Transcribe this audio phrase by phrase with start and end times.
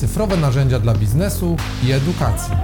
[0.00, 2.54] cyfrowe narzędzia dla biznesu i edukacji.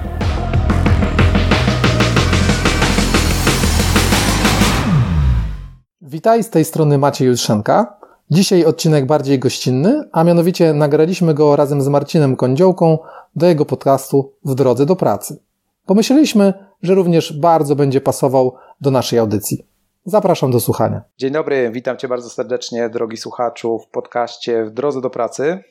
[6.00, 7.98] Witaj, z tej strony Maciej Jutrzenka.
[8.30, 12.98] Dzisiaj odcinek bardziej gościnny, a mianowicie nagraliśmy go razem z Marcinem Kądziołką
[13.36, 15.38] do jego podcastu W drodze do pracy.
[15.86, 19.66] Pomyśleliśmy, że również bardzo będzie pasował do naszej audycji.
[20.04, 21.02] Zapraszam do słuchania.
[21.18, 25.62] Dzień dobry, witam Cię bardzo serdecznie, drogi słuchaczu, w podcaście W drodze do pracy.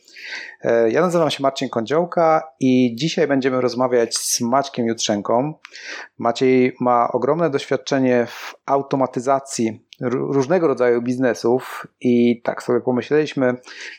[0.62, 5.54] E, ja nazywam się Marcin Kądziołka i dzisiaj będziemy rozmawiać z Maćkiem Jutrzenką.
[6.18, 13.54] Maciej ma ogromne doświadczenie w automatyzacji różnego rodzaju biznesów i tak sobie pomyśleliśmy,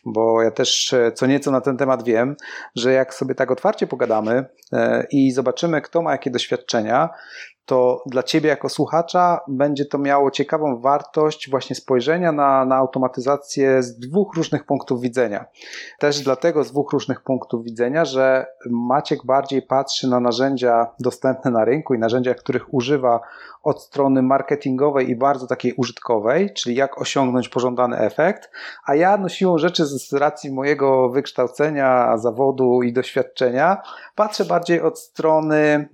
[0.05, 2.37] bo ja też e, co nieco na ten temat wiem,
[2.74, 7.09] że jak sobie tak otwarcie pogadamy e, i zobaczymy, kto ma jakie doświadczenia,
[7.66, 13.83] to dla Ciebie jako słuchacza będzie to miało ciekawą wartość właśnie spojrzenia na, na automatyzację
[13.83, 15.45] z dwóch różnych punktów widzenia.
[15.98, 21.65] Też dlatego z dwóch różnych punktów widzenia, że Maciek bardziej patrzy na narzędzia dostępne na
[21.65, 23.21] rynku i narzędzia, których używa
[23.63, 28.51] od strony marketingowej i bardzo takiej użytkowej, czyli jak osiągnąć pożądany efekt,
[28.85, 33.82] a ja no siłą rzeczy z racji mojego wykształcenia, zawodu i doświadczenia
[34.15, 35.88] patrzę bardziej od strony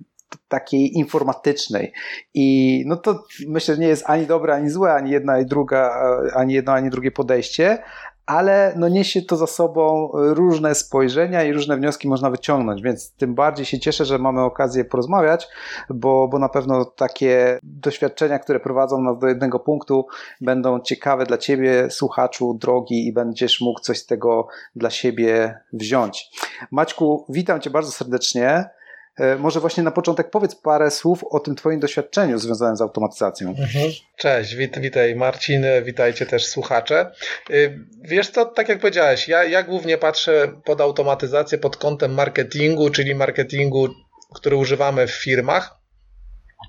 [0.47, 1.93] takiej informatycznej.
[2.33, 5.95] I no to myślę, że nie jest ani dobre, ani złe, ani jedna i druga,
[6.35, 7.83] ani jedno, ani drugie podejście,
[8.25, 13.35] ale no niesie to za sobą różne spojrzenia i różne wnioski można wyciągnąć, więc tym
[13.35, 15.47] bardziej się cieszę, że mamy okazję porozmawiać,
[15.89, 20.05] bo, bo na pewno takie doświadczenia, które prowadzą nas do jednego punktu,
[20.41, 26.29] będą ciekawe dla Ciebie, słuchaczu, drogi i będziesz mógł coś z tego dla siebie wziąć.
[26.71, 28.69] Maćku, witam Cię bardzo serdecznie.
[29.17, 33.49] E, może właśnie na początek powiedz parę słów o tym Twoim doświadczeniu związanym z automatyzacją.
[33.49, 33.91] Mhm.
[34.17, 37.11] Cześć, wit, witaj Marcin, witajcie też słuchacze.
[37.49, 37.53] E,
[38.01, 43.15] wiesz co, tak jak powiedziałeś, ja, ja głównie patrzę pod automatyzację pod kątem marketingu, czyli
[43.15, 43.87] marketingu,
[44.35, 45.77] który używamy w firmach,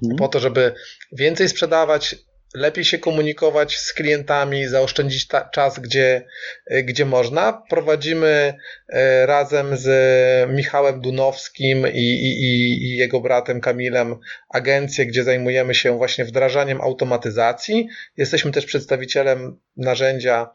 [0.03, 0.19] mhm.
[0.19, 0.75] po to, żeby
[1.13, 2.17] więcej sprzedawać,
[2.55, 6.27] lepiej się komunikować z klientami, zaoszczędzić ta, czas, gdzie,
[6.67, 7.63] e, gdzie można.
[7.71, 8.55] Prowadzimy
[8.89, 9.89] e, razem z
[10.51, 14.17] Michałem Dunowskim i, i, i jego bratem Kamilem
[14.49, 17.89] agencję, gdzie zajmujemy się właśnie wdrażaniem automatyzacji.
[18.17, 20.51] Jesteśmy też przedstawicielem narzędzia,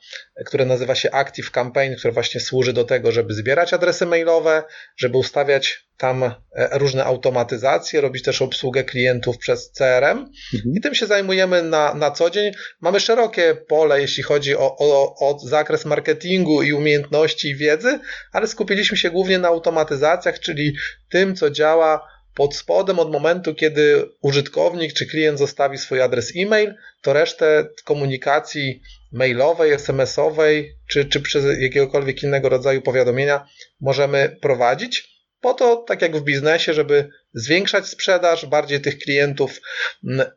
[0.45, 4.63] które nazywa się Active Campaign, które właśnie służy do tego, żeby zbierać adresy mailowe,
[4.97, 6.33] żeby ustawiać tam e,
[6.71, 10.17] różne automatyzacje, robić też obsługę klientów przez CRM
[10.53, 10.75] mhm.
[10.75, 12.53] i tym się zajmujemy na, na co dzień.
[12.81, 17.99] Mamy szerokie pole, jeśli chodzi o, o, o zakres marketingu i umiejętności i wiedzy,
[18.31, 20.75] ale skupiliśmy się głównie na automatyzacjach, czyli
[21.09, 26.73] tym, co działa pod spodem od momentu, kiedy użytkownik czy klient zostawi swój adres e-mail,
[27.01, 33.45] to resztę komunikacji mailowej, SMS-owej czy, czy przez jakiegokolwiek innego rodzaju powiadomienia
[33.81, 39.61] możemy prowadzić po to, tak jak w biznesie, żeby zwiększać sprzedaż, bardziej tych klientów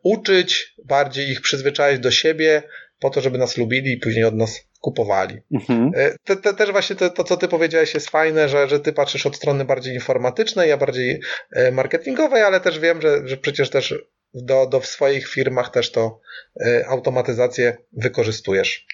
[0.03, 2.63] uczyć, bardziej ich przyzwyczaić do siebie,
[2.99, 5.41] po to, żeby nas lubili i później od nas kupowali.
[5.53, 5.91] Mhm.
[5.95, 8.93] E, te, te, też właśnie to, to, co ty powiedziałeś jest fajne, że, że ty
[8.93, 11.21] patrzysz od strony bardziej informatycznej, a bardziej
[11.51, 13.95] e, marketingowej, ale też wiem, że, że przecież też
[14.33, 16.19] do, do w swoich firmach też to
[16.65, 18.85] e, automatyzację wykorzystujesz.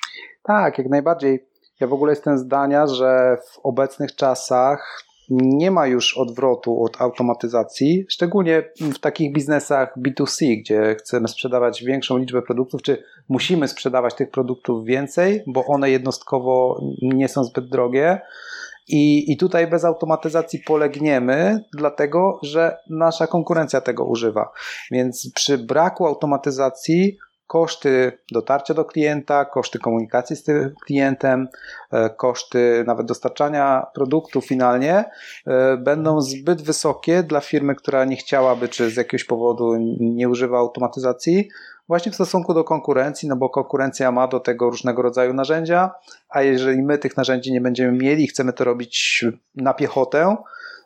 [0.43, 1.45] Tak, jak najbardziej.
[1.79, 8.05] Ja w ogóle jestem zdania, że w obecnych czasach nie ma już odwrotu od automatyzacji,
[8.09, 8.63] szczególnie
[8.93, 14.85] w takich biznesach B2C, gdzie chcemy sprzedawać większą liczbę produktów, czy musimy sprzedawać tych produktów
[14.85, 18.21] więcej, bo one jednostkowo nie są zbyt drogie.
[18.87, 24.51] I, I tutaj bez automatyzacji polegniemy, dlatego że nasza konkurencja tego używa.
[24.91, 27.17] Więc przy braku automatyzacji
[27.49, 31.47] koszty dotarcia do klienta, koszty komunikacji z tym klientem,
[31.91, 35.05] e, koszty nawet dostarczania produktu finalnie
[35.47, 40.57] e, będą zbyt wysokie dla firmy, która nie chciałaby, czy z jakiegoś powodu nie używa
[40.57, 41.49] automatyzacji,
[41.87, 45.91] właśnie w stosunku do konkurencji, no bo konkurencja ma do tego różnego rodzaju narzędzia,
[46.29, 50.35] a jeżeli my tych narzędzi nie będziemy mieli i chcemy to robić na piechotę,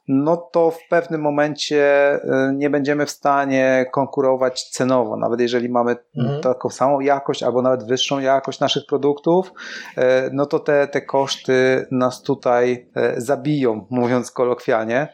[0.07, 5.17] no to w pewnym momencie y, nie będziemy w stanie konkurować cenowo.
[5.17, 6.41] Nawet jeżeli mamy mhm.
[6.41, 9.53] taką samą jakość albo nawet wyższą jakość naszych produktów,
[9.97, 10.01] y,
[10.31, 15.07] no to te, te koszty nas tutaj y, zabiją, mówiąc kolokwialnie.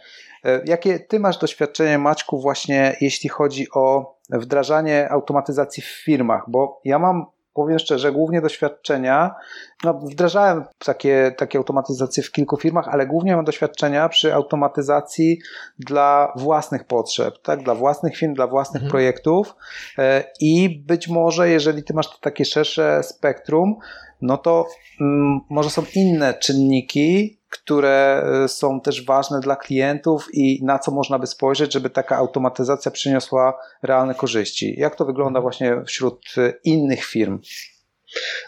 [0.65, 6.43] Jakie ty masz doświadczenie, Maćku, właśnie jeśli chodzi o wdrażanie automatyzacji w firmach?
[6.47, 7.25] Bo ja mam
[7.63, 9.35] powiem szczerze, głównie doświadczenia.
[9.83, 15.39] No, wdrażałem takie, takie automatyzacje w kilku firmach, ale głównie mam doświadczenia przy automatyzacji
[15.79, 17.63] dla własnych potrzeb, tak?
[17.63, 18.91] dla własnych firm, dla własnych mhm.
[18.91, 19.55] projektów.
[19.97, 23.75] E, I być może, jeżeli ty masz takie szersze spektrum,
[24.21, 24.67] no to
[25.01, 30.91] mm, może są inne czynniki, które e, są też ważne dla klientów i na co
[30.91, 34.75] można by spojrzeć, żeby taka automatyzacja przyniosła realne korzyści?
[34.77, 37.39] Jak to wygląda właśnie wśród e, innych firm?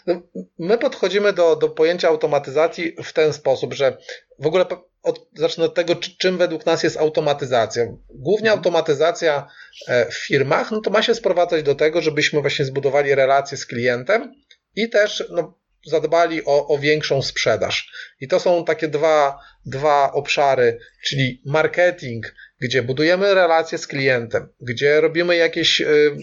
[0.06, 0.22] No,
[0.58, 3.96] my podchodzimy do, do pojęcia automatyzacji w ten sposób, że
[4.38, 4.66] w ogóle
[5.02, 7.86] od, zacznę od tego, czym według nas jest automatyzacja.
[8.10, 8.58] Głównie mhm.
[8.58, 9.48] automatyzacja
[9.88, 13.66] e, w firmach, no to ma się sprowadzać do tego, żebyśmy właśnie zbudowali relacje z
[13.66, 14.34] klientem
[14.76, 17.92] i też no, zadbali o, o większą sprzedaż.
[18.20, 25.00] I to są takie dwa, dwa obszary, czyli marketing, gdzie budujemy relacje z klientem, gdzie
[25.00, 26.16] robimy jakieś, y,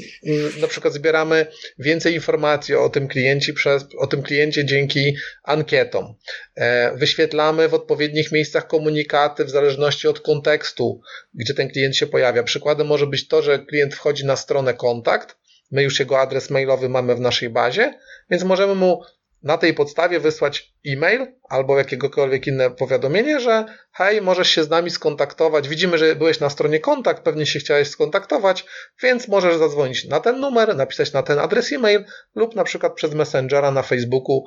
[0.61, 1.45] na przykład zbieramy
[1.79, 6.15] więcej informacji o tym kliencie przez, o tym kliencie dzięki ankietom.
[6.56, 11.01] E, wyświetlamy w odpowiednich miejscach komunikaty w zależności od kontekstu,
[11.33, 12.44] gdzie ten klient się pojawia.
[12.44, 15.35] Przykładem może być to, że klient wchodzi na stronę kontakt,
[15.71, 17.94] my już jego adres mailowy mamy w naszej bazie,
[18.29, 19.03] więc możemy mu
[19.44, 24.89] na tej podstawie wysłać e-mail albo jakiegokolwiek inne powiadomienie, że hej, możesz się z nami
[24.89, 25.69] skontaktować.
[25.69, 28.65] Widzimy, że byłeś na stronie kontakt, pewnie się chciałeś skontaktować,
[29.03, 32.06] więc możesz zadzwonić na ten numer, napisać na ten adres e-mail
[32.36, 34.44] lub na przykład przez Messengera na Facebooku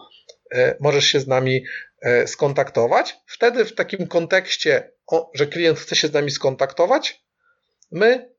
[0.54, 1.64] e, możesz się z nami
[2.02, 3.16] e, skontaktować.
[3.26, 4.92] Wtedy w takim kontekście,
[5.34, 7.24] że klient chce się z nami skontaktować,
[7.90, 8.32] my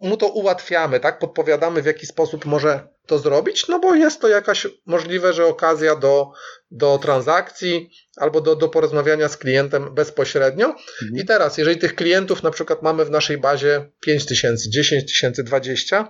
[0.00, 1.18] mu to ułatwiamy, tak?
[1.18, 5.96] Podpowiadamy, w jaki sposób może to zrobić, no bo jest to jakaś możliwe, że okazja
[5.96, 6.32] do,
[6.70, 10.66] do transakcji albo do, do porozmawiania z klientem bezpośrednio.
[10.66, 11.22] Mhm.
[11.22, 15.44] I teraz, jeżeli tych klientów na przykład mamy w naszej bazie 5 tysięcy, 10 tysięcy,
[15.44, 16.08] 20,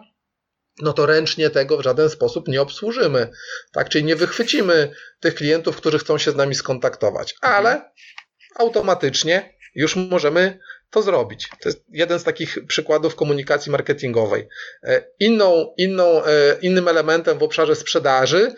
[0.83, 3.31] no to ręcznie tego w żaden sposób nie obsłużymy.
[3.73, 3.89] Tak?
[3.89, 7.91] Czyli nie wychwycimy tych klientów, którzy chcą się z nami skontaktować, ale
[8.57, 10.59] automatycznie już możemy
[10.91, 11.49] to zrobić.
[11.61, 14.49] To jest jeden z takich przykładów komunikacji marketingowej.
[14.83, 18.55] E, inną, inną, e, innym elementem w obszarze sprzedaży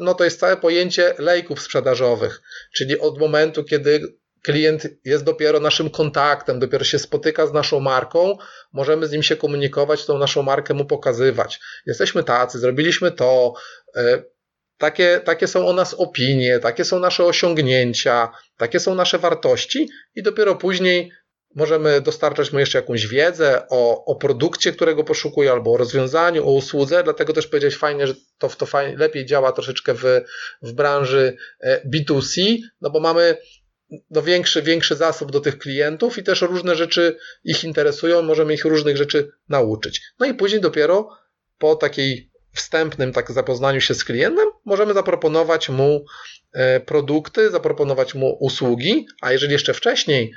[0.00, 4.00] no to jest całe pojęcie lejków sprzedażowych, czyli od momentu, kiedy
[4.42, 8.38] klient jest dopiero naszym kontaktem, dopiero się spotyka z naszą marką,
[8.72, 11.60] możemy z nim się komunikować, tą naszą markę mu pokazywać.
[11.86, 13.54] Jesteśmy tacy, zrobiliśmy to,
[13.96, 14.22] e,
[14.78, 20.22] takie, takie są o nas opinie, takie są nasze osiągnięcia, takie są nasze wartości i
[20.22, 21.12] dopiero później
[21.54, 26.52] Możemy dostarczać mu jeszcze jakąś wiedzę o, o produkcie, którego poszukuje, albo o rozwiązaniu, o
[26.52, 30.04] usłudze, dlatego też powiedzieć fajnie, że to, to fajnie, lepiej działa troszeczkę w,
[30.62, 33.36] w branży e, B2C, no bo mamy
[34.10, 38.64] no większy, większy zasób do tych klientów i też różne rzeczy ich interesują, możemy ich
[38.64, 40.00] różnych rzeczy nauczyć.
[40.18, 41.08] No i później dopiero
[41.58, 46.04] po takiej wstępnym tak zapoznaniu się z klientem możemy zaproponować mu
[46.52, 50.32] e, produkty, zaproponować mu usługi, a jeżeli jeszcze wcześniej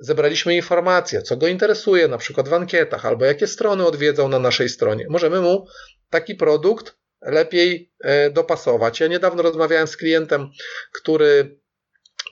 [0.00, 4.68] zebraliśmy informacje, co go interesuje, na przykład w ankietach, albo jakie strony odwiedzał na naszej
[4.68, 5.06] stronie.
[5.08, 5.66] Możemy mu
[6.10, 9.00] taki produkt lepiej e, dopasować.
[9.00, 10.50] Ja niedawno rozmawiałem z klientem,
[10.92, 11.60] który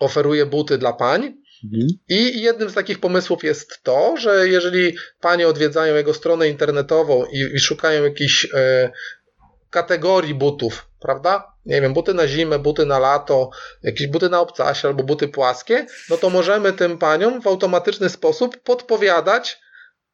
[0.01, 1.35] oferuje buty dla pań.
[1.65, 1.89] Mhm.
[2.09, 7.39] I jednym z takich pomysłów jest to, że jeżeli panie odwiedzają jego stronę internetową i,
[7.55, 8.91] i szukają jakichś e,
[9.71, 11.54] kategorii butów, prawda?
[11.67, 13.51] Nie wiem, buty na zimę, buty na lato,
[13.83, 18.57] jakieś buty na obcasie albo buty płaskie, no to możemy tym paniom w automatyczny sposób
[18.57, 19.61] podpowiadać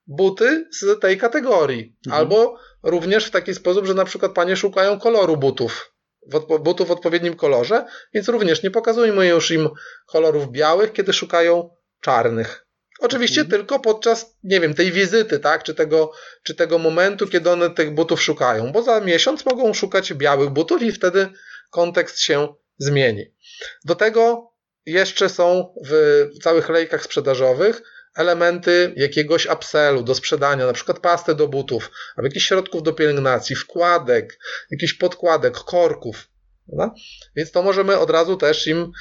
[0.07, 1.97] buty z tej kategorii.
[2.07, 2.21] Mhm.
[2.21, 5.95] Albo również w taki sposób, że na przykład panie szukają koloru butów,
[6.61, 9.69] butów w odpowiednim kolorze, więc również nie pokazujmy już im
[10.07, 11.71] kolorów białych, kiedy szukają
[12.01, 12.70] czarnych.
[13.01, 13.61] Oczywiście mhm.
[13.61, 17.95] tylko podczas, nie wiem, tej wizyty, tak, czy tego, czy tego momentu, kiedy one tych
[17.95, 21.29] butów szukają, bo za miesiąc mogą szukać białych butów i wtedy
[21.71, 23.35] kontekst się zmieni.
[23.85, 24.53] Do tego
[24.87, 27.83] jeszcze są w całych lejkach sprzedażowych
[28.17, 33.57] elementy jakiegoś upsellu do sprzedania, na przykład pasty do butów, albo jakichś środków do pielęgnacji,
[33.57, 34.39] wkładek,
[34.71, 36.29] jakichś podkładek, korków.
[36.71, 36.95] Prawda?
[37.37, 38.93] Więc to możemy od razu też im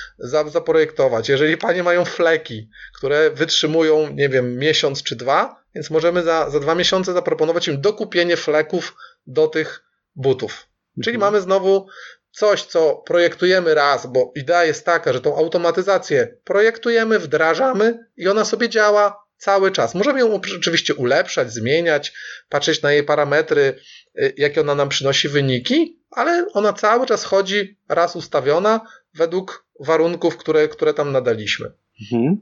[0.48, 1.30] zaprojektować.
[1.30, 6.60] Jeżeli panie mają fleki, które wytrzymują, nie wiem, miesiąc czy dwa, więc możemy za, za
[6.60, 8.96] dwa miesiące zaproponować im dokupienie fleków
[9.28, 9.84] do tych
[10.16, 10.68] butów.
[11.04, 11.32] Czyli mhm.
[11.34, 11.88] mamy znowu
[12.32, 18.46] coś, co projektujemy raz, bo idea jest taka, że tą automatyzację projektujemy, wdrażamy i ona
[18.46, 19.96] sobie działa cały czas.
[19.96, 22.13] Możemy ją oczywiście ulepszać, zmieniać,
[22.50, 23.79] patrzeć na jej parametry,
[24.22, 28.81] y, jakie ona nam przynosi wyniki, ale ona cały czas chodzi raz ustawiona
[29.13, 31.72] według warunków, które, które tam nadaliśmy.
[32.01, 32.41] Mhm.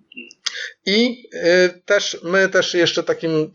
[0.85, 3.53] I y, też my też jeszcze takim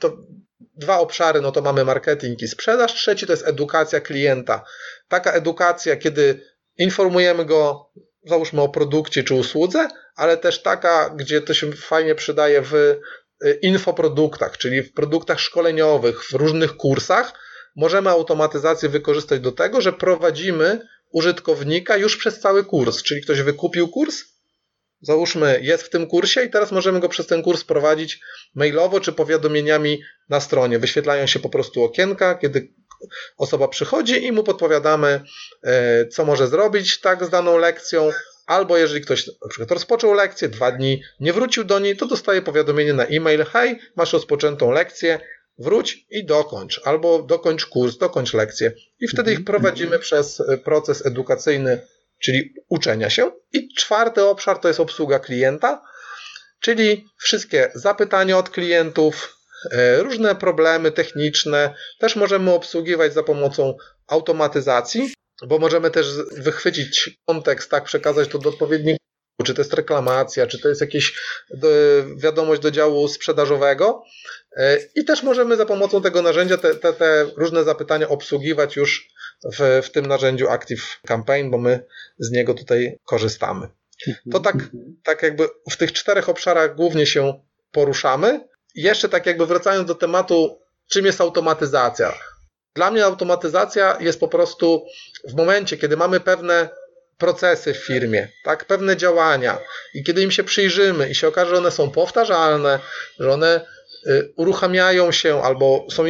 [0.74, 4.64] dwa obszary, no to mamy marketing i sprzedaż, trzeci to jest edukacja klienta.
[5.08, 6.40] Taka edukacja, kiedy
[6.78, 7.90] informujemy go,
[8.24, 13.00] załóżmy o produkcie czy usłudze, ale też taka, gdzie to się fajnie przydaje w
[13.62, 17.32] infoproduktach, czyli w produktach szkoleniowych, w różnych kursach,
[17.76, 23.88] możemy automatyzację wykorzystać do tego, że prowadzimy użytkownika już przez cały kurs, czyli ktoś wykupił
[23.88, 24.24] kurs,
[25.00, 28.20] załóżmy, jest w tym kursie i teraz możemy go przez ten kurs prowadzić
[28.54, 30.78] mailowo czy powiadomieniami na stronie.
[30.78, 32.68] Wyświetlają się po prostu okienka, kiedy
[33.36, 35.24] osoba przychodzi i mu podpowiadamy,
[35.62, 38.10] e, co może zrobić tak z daną lekcją,
[38.46, 42.42] albo jeżeli ktoś na przykład rozpoczął lekcję, dwa dni nie wrócił do niej, to dostaje
[42.42, 45.20] powiadomienie na e-mail, hej, masz rozpoczętą lekcję,
[45.58, 48.72] wróć i dokończ, albo dokończ kurs, dokończ lekcję.
[49.00, 51.86] I wtedy ich prowadzimy przez e, proces edukacyjny,
[52.18, 53.30] czyli uczenia się.
[53.52, 55.82] I czwarty obszar to jest obsługa klienta,
[56.60, 59.36] czyli wszystkie zapytania od klientów,
[59.70, 65.14] e, różne problemy techniczne też możemy obsługiwać za pomocą automatyzacji,
[65.46, 66.06] bo możemy też
[66.36, 68.98] wychwycić kontekst, tak, przekazać to do odpowiedniego
[69.44, 71.14] czy to jest reklamacja, czy to jest jakaś
[72.16, 74.04] wiadomość do działu sprzedażowego.
[74.56, 79.08] E, I też możemy za pomocą tego narzędzia te, te, te różne zapytania obsługiwać już
[79.58, 81.84] w, w tym narzędziu Active Campaign, bo my
[82.18, 83.68] z niego tutaj korzystamy.
[84.32, 84.56] To tak,
[85.02, 87.40] tak jakby w tych czterech obszarach głównie się
[87.72, 88.48] poruszamy.
[88.74, 90.58] Jeszcze tak jakby wracając do tematu,
[90.90, 92.14] czym jest automatyzacja.
[92.74, 94.86] Dla mnie automatyzacja jest po prostu
[95.28, 96.68] w momencie, kiedy mamy pewne
[97.18, 99.58] procesy w firmie, tak, pewne działania
[99.94, 102.78] i kiedy im się przyjrzymy i się okaże, że one są powtarzalne,
[103.18, 103.66] że one
[104.06, 106.04] y, uruchamiają się albo są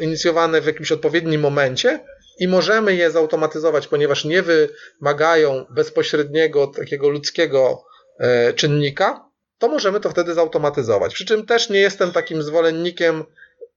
[0.00, 2.00] inicjowane w jakimś odpowiednim momencie
[2.38, 7.84] i możemy je zautomatyzować, ponieważ nie wymagają bezpośredniego takiego ludzkiego
[8.18, 9.28] e, czynnika,
[9.58, 11.14] to możemy to wtedy zautomatyzować.
[11.14, 13.24] Przy czym też nie jestem takim zwolennikiem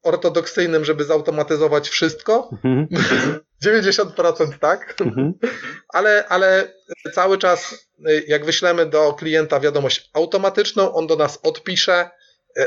[0.05, 2.50] ortodoksyjnym, żeby zautomatyzować wszystko.
[2.51, 2.88] Mhm.
[3.65, 5.33] 90% tak, mhm.
[5.89, 6.74] ale, ale
[7.13, 7.88] cały czas,
[8.27, 12.09] jak wyślemy do klienta wiadomość automatyczną, on do nas odpisze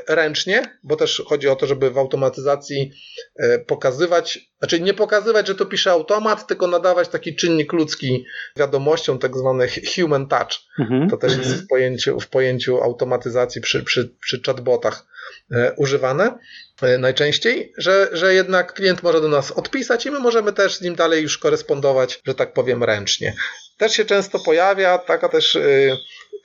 [0.08, 2.92] ręcznie, bo też chodzi o to, żeby w automatyzacji
[3.36, 8.24] e, pokazywać, znaczy nie pokazywać, że to pisze automat, tylko nadawać taki czynnik ludzki
[8.56, 10.50] wiadomościom, tak zwany human touch.
[10.78, 11.10] Mhm.
[11.10, 15.06] To też jest w pojęciu, w pojęciu automatyzacji przy, przy, przy chatbotach
[15.52, 16.38] e, używane.
[16.82, 20.80] E, najczęściej, że, że jednak klient może do nas odpisać i my możemy też z
[20.80, 23.34] nim dalej już korespondować, że tak powiem, ręcznie.
[23.78, 25.60] Też się często pojawia taka też e,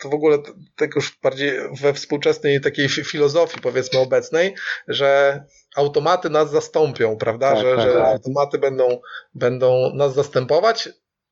[0.02, 0.38] to w ogóle
[0.76, 4.56] tak już bardziej we współczesnej takiej filozofii powiedzmy obecnej,
[4.88, 5.44] że
[5.76, 7.54] automaty nas zastąpią, prawda?
[7.54, 8.06] Tak, że, tak, że tak.
[8.06, 9.02] automaty będą,
[9.34, 10.90] będą nas zastępować.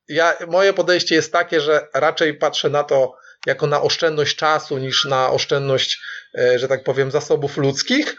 [0.08, 3.16] Ja, moje podejście jest takie, że raczej patrzę na to
[3.46, 6.00] jako na oszczędność czasu niż na oszczędność,
[6.38, 8.16] e, że tak powiem, zasobów ludzkich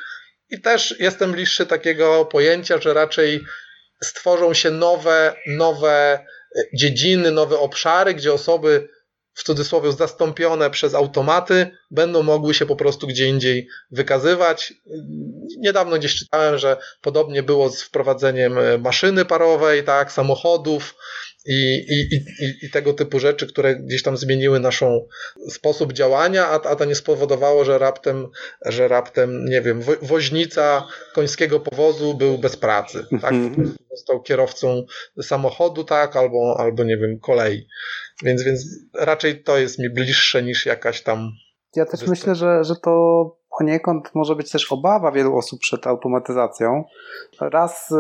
[0.50, 3.44] i też jestem bliższy takiego pojęcia, że raczej
[4.04, 6.20] stworzą się nowe, nowe
[6.56, 8.90] e, dziedziny, nowe obszary, gdzie osoby
[9.34, 14.74] w cudzysłowie zastąpione przez automaty będą mogły się po prostu gdzie indziej wykazywać.
[15.58, 20.96] Niedawno gdzieś czytałem, że podobnie było z wprowadzeniem e, maszyny parowej, tak, samochodów,
[21.46, 25.08] i, i, i, i tego typu rzeczy, które gdzieś tam zmieniły naszą
[25.50, 28.28] sposób działania, a, a to nie spowodowało, że raptem,
[28.66, 33.34] że raptem, nie wiem, woźnica końskiego powozu był bez pracy, tak?
[33.34, 33.76] Mhm.
[33.92, 34.86] Został kierowcą
[35.22, 37.68] samochodu, tak, albo, albo nie wiem, kolei.
[38.24, 38.66] Więc, więc
[39.00, 41.32] raczej to jest mi bliższe niż jakaś tam.
[41.76, 46.84] Ja też myślę, że, że to poniekąd może być też obawa wielu osób przed automatyzacją.
[47.42, 47.94] Raz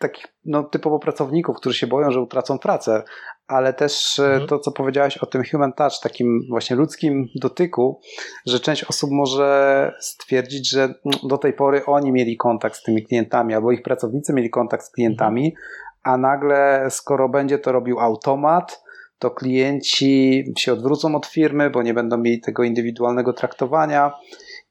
[0.00, 3.02] takich no, typowo pracowników, którzy się boją, że utracą pracę,
[3.46, 4.46] ale też e, mhm.
[4.46, 8.00] to, co powiedziałeś o tym human touch, takim właśnie ludzkim dotyku,
[8.46, 13.02] że część osób może stwierdzić, że mm, do tej pory oni mieli kontakt z tymi
[13.02, 15.64] klientami, albo ich pracownicy mieli kontakt z klientami, mhm.
[16.02, 18.82] a nagle, skoro będzie to robił automat,
[19.20, 24.12] to klienci się odwrócą od firmy, bo nie będą mieli tego indywidualnego traktowania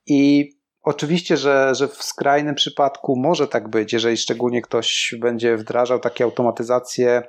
[0.07, 0.51] i
[0.83, 6.23] Oczywiście, że, że w skrajnym przypadku może tak być, jeżeli szczególnie ktoś będzie wdrażał takie
[6.23, 7.23] automatyzacje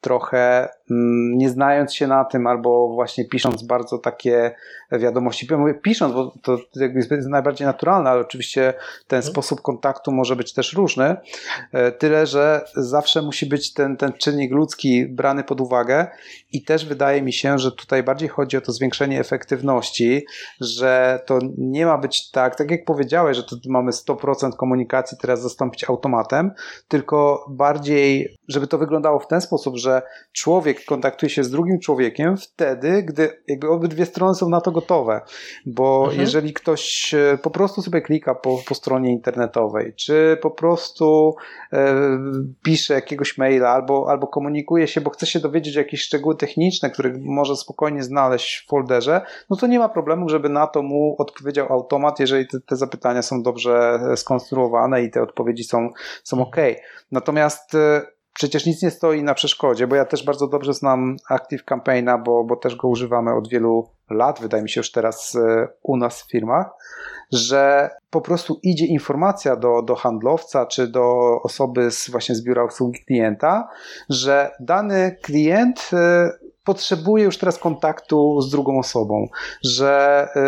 [0.00, 4.54] trochę mm, nie znając się na tym, albo właśnie pisząc bardzo takie
[4.92, 5.48] wiadomości.
[5.56, 6.58] Mówię pisząc, bo to
[6.94, 8.74] jest najbardziej naturalne, ale oczywiście
[9.06, 9.32] ten mhm.
[9.32, 11.16] sposób kontaktu może być też różny.
[11.72, 16.06] E, tyle, że zawsze musi być ten, ten czynnik ludzki brany pod uwagę
[16.52, 20.26] i też wydaje mi się, że tutaj bardziej chodzi o to zwiększenie efektywności,
[20.60, 25.42] że to nie ma być tak, tak jak powiedziałeś, że to mamy 100% komunikacji teraz
[25.42, 26.50] zastąpić automatem,
[26.88, 30.02] tylko bardziej, żeby to wyglądało w ten sposób, że
[30.32, 35.20] człowiek kontaktuje się z drugim człowiekiem wtedy, gdy jakby obydwie strony są na to gotowe.
[35.66, 36.20] Bo mhm.
[36.20, 41.34] jeżeli ktoś e, po prostu sobie klika po, po stronie internetowej, czy po prostu
[41.72, 41.94] e,
[42.62, 47.12] pisze jakiegoś maila, albo, albo komunikuje się, bo chce się dowiedzieć jakieś szczegóły techniczne, które
[47.20, 51.72] może spokojnie znaleźć w folderze, no to nie ma problemu, żeby na to mu odpowiedział
[51.72, 55.90] automat, jeżeli te, te zapytania są dobrze skonstruowane i te odpowiedzi są,
[56.24, 56.56] są ok.
[57.12, 58.02] Natomiast e,
[58.40, 62.44] przecież nic nie stoi na przeszkodzie, bo ja też bardzo dobrze znam Active Campaigna, bo,
[62.44, 66.22] bo też go używamy od wielu lat, wydaje mi się już teraz e, u nas
[66.22, 66.66] w firmach,
[67.32, 72.62] że po prostu idzie informacja do, do handlowca czy do osoby z, właśnie z biura
[72.62, 73.68] obsługi klienta,
[74.08, 76.30] że dany klient e,
[76.64, 79.26] potrzebuje już teraz kontaktu z drugą osobą,
[79.64, 80.42] że e,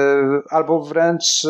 [0.50, 1.46] albo wręcz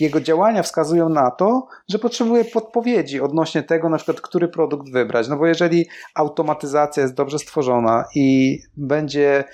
[0.00, 5.28] jego działania wskazują na to, że potrzebuje podpowiedzi odnośnie tego, na przykład, który produkt wybrać.
[5.28, 9.44] No bo jeżeli automatyzacja jest dobrze stworzona i będzie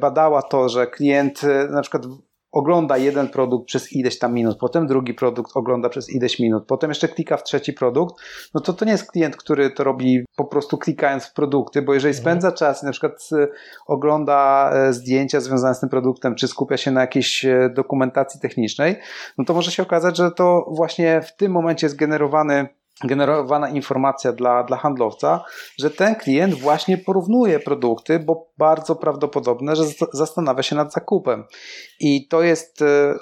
[0.00, 2.02] badała to, że klient na przykład
[2.58, 6.90] ogląda jeden produkt przez ileś tam minut, potem drugi produkt ogląda przez ileś minut, potem
[6.90, 8.14] jeszcze klika w trzeci produkt,
[8.54, 11.94] no to to nie jest klient, który to robi po prostu klikając w produkty, bo
[11.94, 12.22] jeżeli mhm.
[12.22, 13.48] spędza czas i na przykład e,
[13.86, 18.96] ogląda e, zdjęcia związane z tym produktem, czy skupia się na jakiejś e, dokumentacji technicznej,
[19.38, 22.68] no to może się okazać, że to właśnie w tym momencie jest generowany
[23.04, 25.44] generowana informacja dla, dla handlowca,
[25.78, 31.44] że ten klient właśnie porównuje produkty, bo bardzo prawdopodobne, że zastanawia się nad zakupem.
[32.00, 33.14] I to jest e,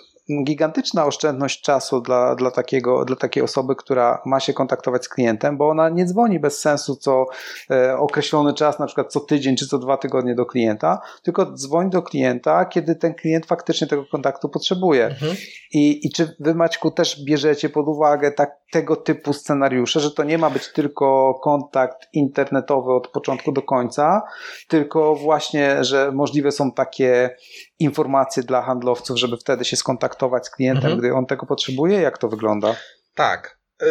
[0.45, 5.57] gigantyczna oszczędność czasu dla, dla, takiego, dla takiej osoby, która ma się kontaktować z klientem,
[5.57, 7.27] bo ona nie dzwoni bez sensu co
[7.71, 11.91] e, określony czas, na przykład co tydzień czy co dwa tygodnie do klienta, tylko dzwoni
[11.91, 15.07] do klienta, kiedy ten klient faktycznie tego kontaktu potrzebuje.
[15.07, 15.37] Mhm.
[15.73, 20.25] I, I czy wy, Maćku, też bierzecie pod uwagę tak, tego typu scenariusze, że to
[20.25, 24.23] nie ma być tylko kontakt internetowy od początku do końca,
[24.69, 27.37] tylko właśnie, że możliwe są takie
[27.79, 30.99] informacje dla handlowców, żeby wtedy się skontaktować z klientem, mhm.
[30.99, 32.01] gdy on tego potrzebuje?
[32.01, 32.77] Jak to wygląda?
[33.15, 33.59] Tak.
[33.83, 33.87] E,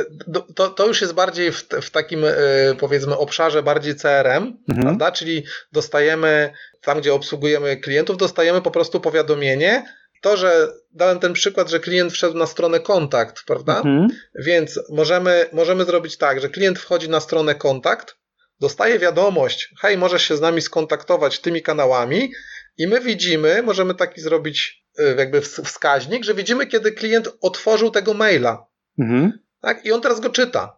[0.56, 2.32] to, to już jest bardziej w, w takim, e,
[2.80, 4.82] powiedzmy, obszarze bardziej CRM, mhm.
[4.82, 5.12] prawda?
[5.12, 9.84] Czyli dostajemy, tam gdzie obsługujemy klientów, dostajemy po prostu powiadomienie,
[10.22, 13.78] to, że dałem ten przykład, że klient wszedł na stronę kontakt, prawda?
[13.78, 14.08] Mhm.
[14.36, 18.16] Więc możemy, możemy zrobić tak, że klient wchodzi na stronę kontakt,
[18.60, 22.32] dostaje wiadomość, hej, możesz się z nami skontaktować tymi kanałami
[22.78, 28.14] i my widzimy, możemy taki zrobić y, jakby wskaźnik, że widzimy, kiedy klient otworzył tego
[28.14, 28.66] maila.
[29.00, 29.40] Mhm.
[29.62, 29.86] Tak?
[29.86, 30.78] I on teraz go czyta.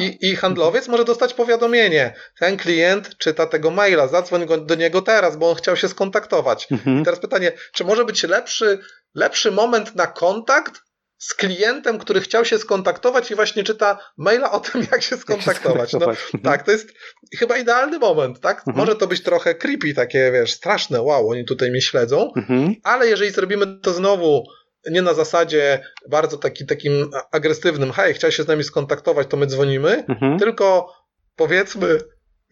[0.00, 2.14] I, I handlowiec może dostać powiadomienie.
[2.38, 6.72] Ten klient czyta tego maila, zadzwoń go do niego teraz, bo on chciał się skontaktować.
[6.72, 7.00] Mhm.
[7.00, 8.78] I teraz pytanie, czy może być lepszy,
[9.14, 10.82] lepszy moment na kontakt
[11.18, 15.92] z klientem, który chciał się skontaktować i właśnie czyta maila o tym, jak się skontaktować.
[15.92, 16.42] No, mhm.
[16.42, 16.92] tak, to jest
[17.38, 18.58] chyba idealny moment, tak?
[18.58, 18.76] Mhm.
[18.76, 22.74] Może to być trochę creepy, takie, wiesz, straszne, wow, oni tutaj mnie śledzą, mhm.
[22.82, 24.44] ale jeżeli zrobimy to znowu
[24.90, 29.46] nie na zasadzie bardzo taki, takim agresywnym, hej, chciałeś się z nami skontaktować, to my
[29.46, 30.38] dzwonimy, mhm.
[30.38, 30.92] tylko
[31.36, 31.98] powiedzmy,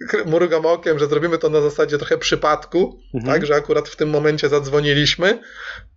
[0.27, 3.35] mrugam okiem, że zrobimy to na zasadzie trochę przypadku, mhm.
[3.35, 5.39] tak, że akurat w tym momencie zadzwoniliśmy,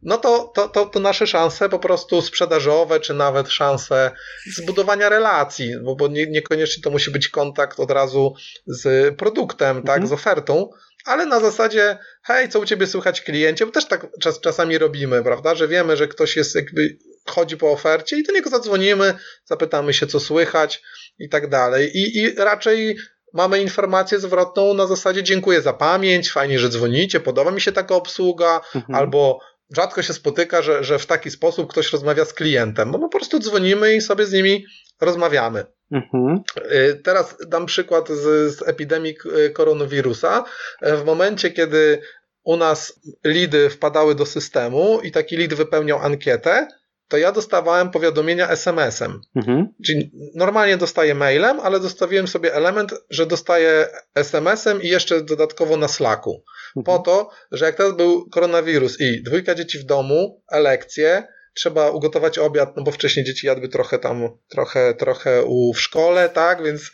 [0.01, 4.11] no to, to, to, to nasze szanse po prostu sprzedażowe, czy nawet szanse
[4.55, 8.35] zbudowania relacji, bo, bo nie, niekoniecznie to musi być kontakt od razu
[8.67, 10.01] z produktem, tak, mhm.
[10.01, 10.69] tak, z ofertą,
[11.05, 15.23] ale na zasadzie, hej, co u ciebie słychać kliencie, bo też tak czas, czasami robimy,
[15.23, 19.13] prawda, że wiemy, że ktoś jest jakby, chodzi po ofercie i do niego zadzwonimy,
[19.45, 20.81] zapytamy się, co słychać
[21.19, 21.97] i tak dalej.
[21.97, 22.97] I, i raczej
[23.33, 27.95] mamy informację zwrotną na zasadzie dziękuję za pamięć, fajnie, że dzwonicie, podoba mi się taka
[27.95, 28.95] obsługa, mhm.
[28.95, 29.39] albo
[29.75, 33.39] rzadko się spotyka, że, że w taki sposób ktoś rozmawia z klientem, bo po prostu
[33.39, 34.65] dzwonimy i sobie z nimi
[35.01, 35.65] rozmawiamy.
[35.91, 36.41] Mhm.
[36.71, 40.43] Y, teraz dam przykład z, z epidemii y, koronawirusa.
[40.81, 42.01] W momencie, kiedy
[42.43, 46.67] u nas lidy wpadały do systemu i taki lid wypełniał ankietę,
[47.07, 49.21] to ja dostawałem powiadomienia SMS-em.
[49.35, 49.67] Mhm.
[49.85, 55.87] Czyli normalnie dostaję mailem, ale dostawiłem sobie element, że dostaję SMS-em i jeszcze dodatkowo na
[55.87, 56.43] Slacku.
[56.75, 56.83] Mhm.
[56.83, 62.37] Po to, że jak teraz był koronawirus i dwójka dzieci w domu, lekcje, trzeba ugotować
[62.39, 66.91] obiad, no bo wcześniej dzieci jadły trochę tam, trochę, trochę u, w szkole, tak, więc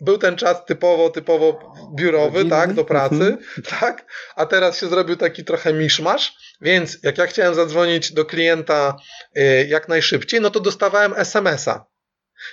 [0.00, 3.38] był ten czas typowo, typowo biurowy, tak, do pracy, mhm.
[3.80, 8.96] tak, a teraz się zrobił taki trochę miszmasz, więc jak ja chciałem zadzwonić do klienta
[9.36, 11.86] y, jak najszybciej, no to dostawałem SMS-a.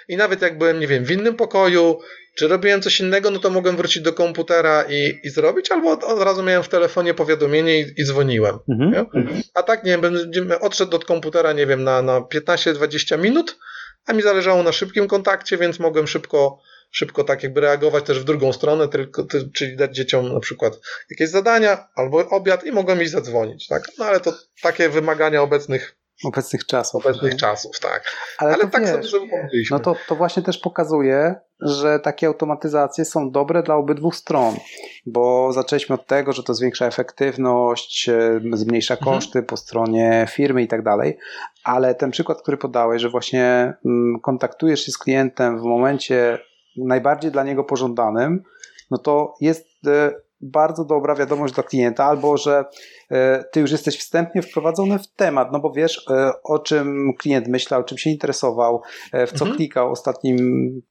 [0.08, 2.00] I nawet jak byłem, nie wiem, w innym pokoju,
[2.38, 6.04] czy robiłem coś innego, no to mogłem wrócić do komputera i, i zrobić, albo od,
[6.04, 8.60] od razu miałem w telefonie powiadomienie i, i dzwoniłem.
[8.70, 9.42] Mhm.
[9.54, 13.58] A tak, nie wiem, odszedł od komputera, nie wiem, na, na 15-20 minut,
[14.06, 16.60] a mi zależało na szybkim kontakcie, więc mogłem szybko
[16.92, 19.24] szybko tak jakby reagować też w drugą stronę, tylko,
[19.54, 23.84] czyli dać dzieciom na przykład jakieś zadania albo obiad i mogłem iść zadzwonić, tak?
[23.98, 27.06] No ale to takie wymagania obecnych Obecnych czasów.
[27.06, 27.40] Obecnych nie?
[27.40, 28.04] czasów, tak.
[28.38, 33.32] Ale, Ale tak wiesz, sobie No to, to właśnie też pokazuje, że takie automatyzacje są
[33.32, 34.56] dobre dla obydwu stron,
[35.06, 39.16] bo zaczęliśmy od tego, że to zwiększa efektywność, e, zmniejsza mhm.
[39.16, 39.46] koszty mhm.
[39.46, 41.18] po stronie firmy i tak dalej,
[41.64, 46.40] ale ten przykład, który podałeś, że właśnie mm, kontaktujesz się z klientem w momencie
[46.78, 48.44] najbardziej dla niego pożądanym,
[48.92, 52.66] no to jest e, bardzo dobra wiadomość dla klienta, albo że
[53.52, 57.84] ty już jesteś wstępnie wprowadzony w temat, no bo wiesz, e, o czym klient myślał,
[57.84, 58.82] czym się interesował,
[59.14, 59.56] e, w co Mhm.
[59.58, 60.38] klikał ostatnim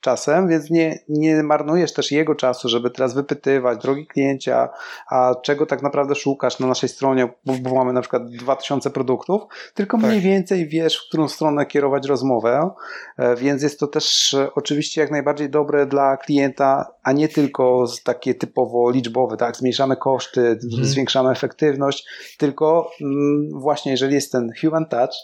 [0.01, 4.69] czasem, więc nie, nie marnujesz też jego czasu, żeby teraz wypytywać, drogi kliencia,
[5.11, 9.43] a czego tak naprawdę szukasz na naszej stronie, bo, mamy na przykład 2000 produktów,
[9.75, 10.07] tylko Tak.
[10.07, 12.71] mniej więcej wiesz, w którą stronę kierować rozmowę,
[13.19, 17.85] e, więc jest to też e, oczywiście jak najbardziej dobre dla klienta, a nie tylko
[18.05, 20.85] takie typowo liczbowe, tak, zmniejszamy koszty, Mhm.
[20.85, 25.15] zwiększamy efektywność, tylko mm, właśnie jeżeli jest ten human touch,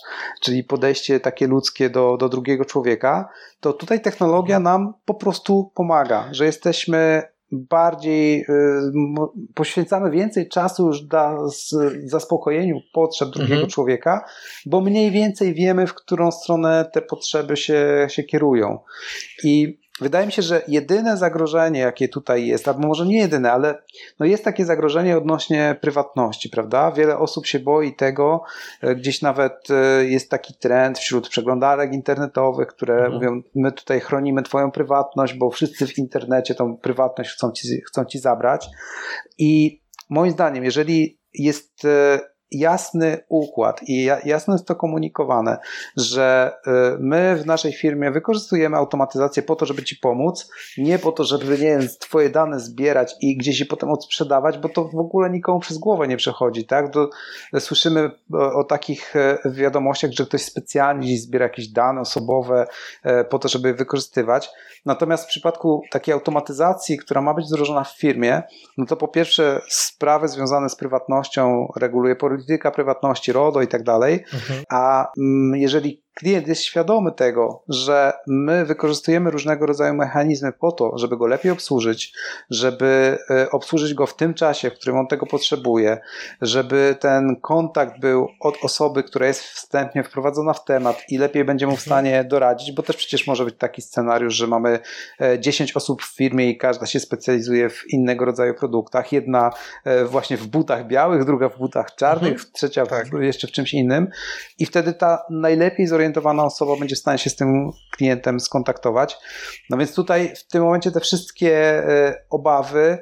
[0.42, 3.28] czyli podejście takie ludzkie do, do drugiego człowieka,
[3.60, 7.22] to tutaj technologia nam po prostu pomaga, że jesteśmy
[7.52, 8.46] bardziej, y,
[9.54, 11.38] poświęcamy więcej czasu już dla
[12.04, 13.70] zaspokojeniu potrzeb drugiego Mhm.
[13.70, 14.24] człowieka,
[14.66, 18.78] bo mniej więcej wiemy, w którą stronę te potrzeby się, się kierują.
[19.44, 23.82] I wydaje mi się, że jedyne zagrożenie, jakie tutaj jest, albo może nie jedyne, ale
[24.20, 26.92] no jest takie zagrożenie odnośnie prywatności, prawda?
[26.92, 28.42] Wiele osób się boi tego,
[28.82, 33.14] e, gdzieś nawet e, jest taki trend wśród przeglądarek internetowych, które Mhm.
[33.14, 38.04] mówią, my tutaj chronimy twoją prywatność, bo wszyscy w internecie tą prywatność chcą ci, chcą
[38.04, 38.68] ci zabrać.
[39.38, 39.80] I
[40.10, 42.20] moim zdaniem, jeżeli jest e,
[42.58, 45.58] jasny układ i ja- jasno jest to komunikowane,
[45.96, 51.12] że e, my w naszej firmie wykorzystujemy automatyzację po to, żeby ci pomóc, nie po
[51.12, 54.98] to, żeby nie wiem, twoje dane zbierać i gdzieś je potem odsprzedawać, bo to w
[54.98, 56.86] ogóle nikomu przez głowę nie przechodzi, tak?
[57.58, 62.66] Słyszymy o, takich e, wiadomościach, że ktoś specjalnie zbiera jakieś dane osobowe
[63.02, 64.50] e, po to, żeby je wykorzystywać.
[64.84, 68.42] Natomiast w przypadku takiej automatyzacji, która ma być wdrożona w firmie,
[68.78, 74.24] no to po pierwsze sprawy związane z prywatnością reguluje polityka prywatności, RODO i tak dalej,
[74.32, 74.64] Mhm.
[74.70, 80.98] a mm, jeżeli klient jest świadomy tego, że my wykorzystujemy różnego rodzaju mechanizmy po to,
[80.98, 82.12] żeby go lepiej obsłużyć,
[82.50, 85.98] żeby e, obsłużyć go w tym czasie, w którym on tego potrzebuje,
[86.42, 91.66] żeby ten kontakt był od osoby, która jest wstępnie wprowadzona w temat i lepiej będzie
[91.66, 94.78] mu w stanie doradzić, bo też przecież może być taki scenariusz, że mamy
[95.20, 99.12] e, 10 osób w firmie i każda się specjalizuje w innego rodzaju produktach.
[99.12, 99.50] Jedna
[99.84, 102.50] e, właśnie w butach białych, druga w butach czarnych, Mhm.
[102.52, 103.06] trzecia w, Tak.
[103.20, 104.08] jeszcze w czymś innym.
[104.58, 109.18] I wtedy ta najlepiej zorientowana osoba będzie w stanie się z tym klientem skontaktować.
[109.70, 111.54] No więc tutaj w tym momencie te wszystkie
[111.88, 112.98] e, obawy,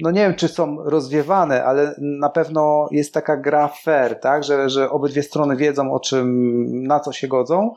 [0.00, 4.70] no nie wiem, czy są rozwiewane, ale na pewno jest taka gra fair, tak, że,
[4.70, 7.74] że obydwie strony wiedzą o czym, na co się godzą.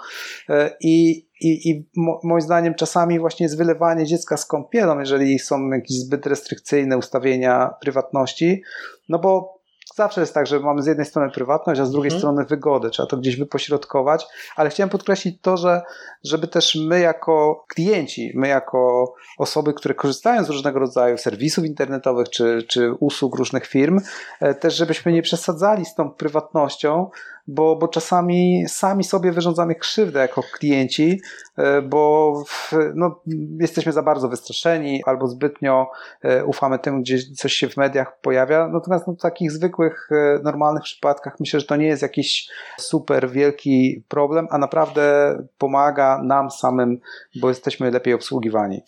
[0.50, 5.40] E, i, i, i mo, moim zdaniem czasami właśnie jest wylewanie dziecka z kąpielą, jeżeli
[5.40, 8.62] są jakieś zbyt restrykcyjne ustawienia prywatności,
[9.10, 9.55] no bo
[9.96, 12.20] zawsze jest tak, że mamy z jednej strony prywatność, a z drugiej Mhm.
[12.20, 12.90] strony wygodę.
[12.90, 15.82] Trzeba to gdzieś wypośrodkować, ale chciałem podkreślić to, że
[16.24, 22.30] żeby też my jako klienci, my jako osoby, które korzystają z różnego rodzaju serwisów internetowych
[22.30, 24.00] czy, czy usług różnych firm,
[24.40, 27.10] e, też żebyśmy nie przesadzali z tą prywatnością,
[27.48, 31.22] bo, bo czasami sami sobie wyrządzamy krzywdę jako klienci,
[31.58, 33.22] e, bo w, no,
[33.60, 38.68] jesteśmy za bardzo wystraszeni albo zbytnio e, ufamy temu, gdzie coś się w mediach pojawia.
[38.68, 43.30] Natomiast no, w takich zwykłych, e, normalnych przypadkach myślę, że to nie jest jakiś super
[43.30, 47.00] wielki problem, a naprawdę pomaga nam samym,
[47.36, 48.82] bo jesteśmy lepiej obsługiwani.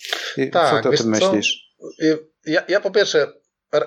[0.51, 1.67] Tak, co ty o tym myślisz?
[2.45, 3.27] Ja, ja po pierwsze,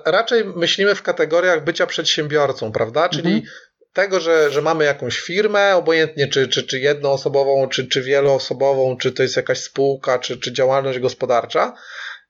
[0.05, 3.09] raczej myślimy w kategoriach bycia przedsiębiorcą, prawda?
[3.09, 3.53] Czyli Mhm.
[3.93, 9.13] Tego, że, że mamy jakąś firmę, obojętnie czy, czy, czy jednoosobową, czy, czy wieloosobową, czy
[9.13, 11.75] to jest jakaś spółka, czy, czy działalność gospodarcza,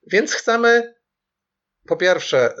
[0.07, 0.93] więc chcemy
[1.87, 2.53] po pierwsze,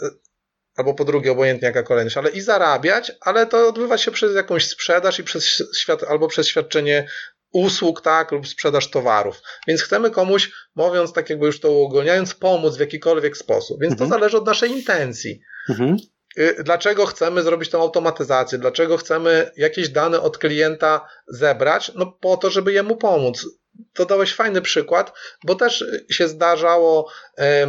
[0.75, 4.67] albo po drugie, obojętnie jaka kolejność, ale i zarabiać, ale to odbywa się przez jakąś
[4.67, 7.07] sprzedaż i przez świat, albo przez świadczenie
[7.53, 9.41] usług, tak, lub sprzedaż towarów.
[9.67, 13.81] Więc chcemy komuś, mówiąc tak jakby już to uogólniając, pomóc w jakikolwiek sposób.
[13.81, 14.09] Więc Mhm.
[14.09, 15.41] to zależy od naszej intencji.
[15.69, 15.97] Mhm.
[16.39, 18.57] Y, Dlaczego chcemy zrobić tą automatyzację?
[18.57, 21.91] Dlaczego chcemy jakieś dane od klienta zebrać?
[21.95, 23.45] No po to, żeby jemu pomóc.
[23.93, 25.13] To dałeś fajny przykład,
[25.43, 27.67] bo też się zdarzało e,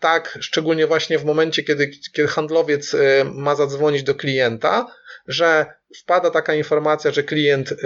[0.00, 4.86] tak, szczególnie właśnie w momencie, kiedy, kiedy handlowiec e, ma zadzwonić do klienta,
[5.26, 7.76] że wpada taka informacja, że klient e,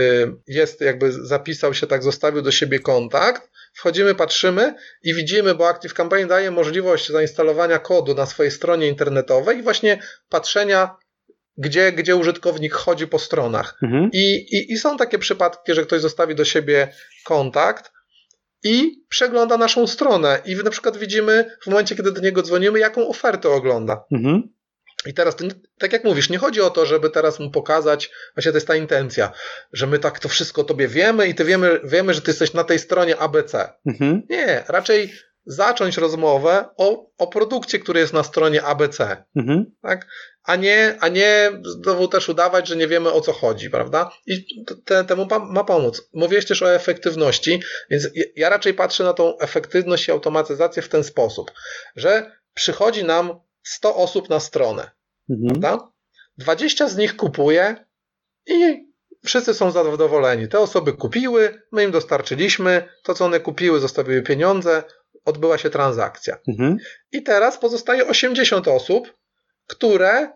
[0.46, 3.51] jest, jakby zapisał się, tak zostawił do siebie kontakt.
[3.74, 9.58] Wchodzimy, patrzymy i widzimy, bo Active Campaign daje możliwość zainstalowania kodu na swojej stronie internetowej
[9.58, 10.96] i właśnie patrzenia,
[11.56, 13.78] gdzie, gdzie użytkownik chodzi po stronach.
[13.82, 14.10] Mhm.
[14.12, 17.92] I, i, I są takie przypadki, że ktoś zostawi do siebie kontakt
[18.64, 20.42] i przegląda naszą stronę.
[20.44, 24.04] I na przykład widzimy w momencie, kiedy do niego dzwonimy, jaką ofertę ogląda.
[24.12, 24.54] Mhm.
[25.06, 25.44] I teraz, to,
[25.78, 28.76] tak jak mówisz, nie chodzi o to, żeby teraz mu pokazać, właśnie to jest ta
[28.76, 29.32] intencja,
[29.72, 32.64] że my tak to wszystko tobie wiemy i ty wiemy, wiemy że ty jesteś na
[32.64, 33.72] tej stronie ABC.
[33.86, 34.22] Mhm.
[34.30, 35.12] Nie, raczej
[35.46, 39.24] zacząć rozmowę o, o produkcie, który jest na stronie ABC.
[39.36, 39.72] Mhm.
[39.82, 40.06] Tak?
[40.44, 44.10] A nie, a nie znowu też udawać, że nie wiemy o co chodzi, prawda?
[44.26, 46.08] I te, temu ma, ma pomóc.
[46.12, 51.04] Mówiłeś też o efektywności, więc ja raczej patrzę na tą efektywność i automatyzację w ten
[51.04, 51.52] sposób,
[51.96, 54.90] że przychodzi nam 100 osób na stronę,
[55.30, 55.60] mhm.
[55.60, 55.92] prawda?
[56.38, 57.76] 20 z nich kupuje
[58.46, 58.86] i
[59.24, 60.48] wszyscy są zadowoleni.
[60.48, 64.82] Te osoby kupiły, my im dostarczyliśmy, to co one kupiły, zostawiły pieniądze,
[65.24, 66.38] odbyła się transakcja.
[66.48, 66.76] Mhm.
[67.12, 69.16] I teraz pozostaje 80 osób,
[69.66, 70.32] które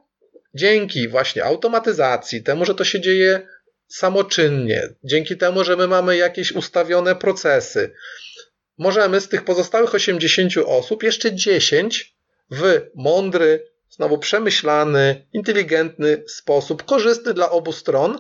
[0.55, 3.49] dzięki właśnie automatyzacji, temu, że to się dzieje
[3.89, 7.95] samoczynnie, dzięki temu, że my mamy jakieś ustawione procesy,
[8.79, 12.16] możemy z tych pozostałych 80 osób jeszcze 10
[12.51, 18.19] w mądry, znowu przemyślany, inteligentny sposób, korzystny dla obu stron,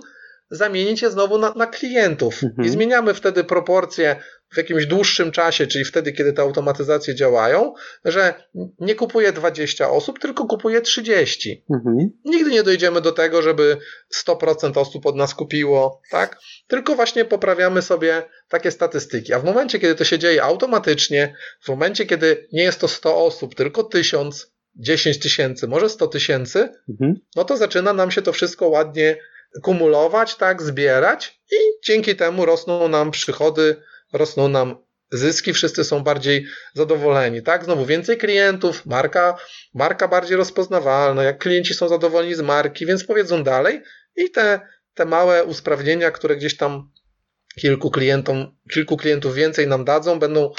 [0.50, 2.44] zamienić je znowu na, na klientów.
[2.44, 2.68] Mhm.
[2.68, 4.16] I zmieniamy wtedy proporcje
[4.52, 8.34] w jakimś dłuższym czasie, czyli wtedy, kiedy te automatyzacje działają, że
[8.78, 11.64] nie kupuje 20 osób, tylko kupuje 30.
[11.70, 11.96] Mhm.
[12.24, 13.76] Nigdy nie dojdziemy do tego, żeby
[14.26, 16.38] 100% osób od nas kupiło, tak?
[16.66, 19.32] Tylko właśnie poprawiamy sobie takie statystyki.
[19.32, 23.24] A w momencie, kiedy to się dzieje automatycznie, w momencie, kiedy nie jest to 100
[23.24, 27.14] osób, tylko 1000, 10 tysięcy, może 100 tysięcy, mhm.
[27.36, 29.16] no to zaczyna nam się to wszystko ładnie
[29.62, 33.76] kumulować, tak, zbierać i dzięki temu rosną nam przychody,
[34.12, 34.76] rosną nam
[35.10, 37.64] zyski, wszyscy są bardziej zadowoleni, tak?
[37.64, 39.36] Znowu więcej klientów, marka,
[39.74, 43.82] marka bardziej rozpoznawalna, jak klienci są zadowoleni z marki, więc powiedzą dalej
[44.16, 44.60] i te,
[44.94, 46.90] te małe usprawnienia, które gdzieś tam
[47.60, 50.50] kilku klientom, kilku klientów więcej nam dadzą, będą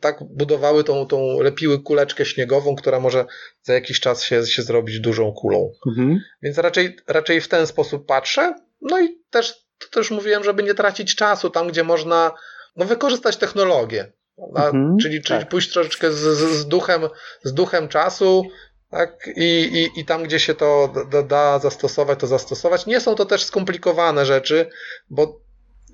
[0.00, 3.24] tak budowały tą, tą lepiły kuleczkę śniegową, która może
[3.62, 5.72] za jakiś czas się, się zrobić dużą kulą.
[5.86, 6.20] Mhm.
[6.42, 8.54] Więc raczej, raczej w ten sposób patrzę.
[8.80, 12.32] No i też, też mówiłem, żeby nie tracić czasu tam, gdzie można
[12.76, 14.12] no, wykorzystać technologię.
[14.56, 15.48] Mhm, czyli, czyli tak.
[15.48, 17.02] pójść troszeczkę z, z, z, duchem,
[17.42, 18.44] z duchem czasu,
[18.90, 19.30] tak?
[19.36, 22.86] I, i, I tam, gdzie się to da, da zastosować, to zastosować.
[22.86, 24.70] Nie są to też skomplikowane rzeczy,
[25.10, 25.40] bo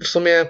[0.01, 0.47] w sumie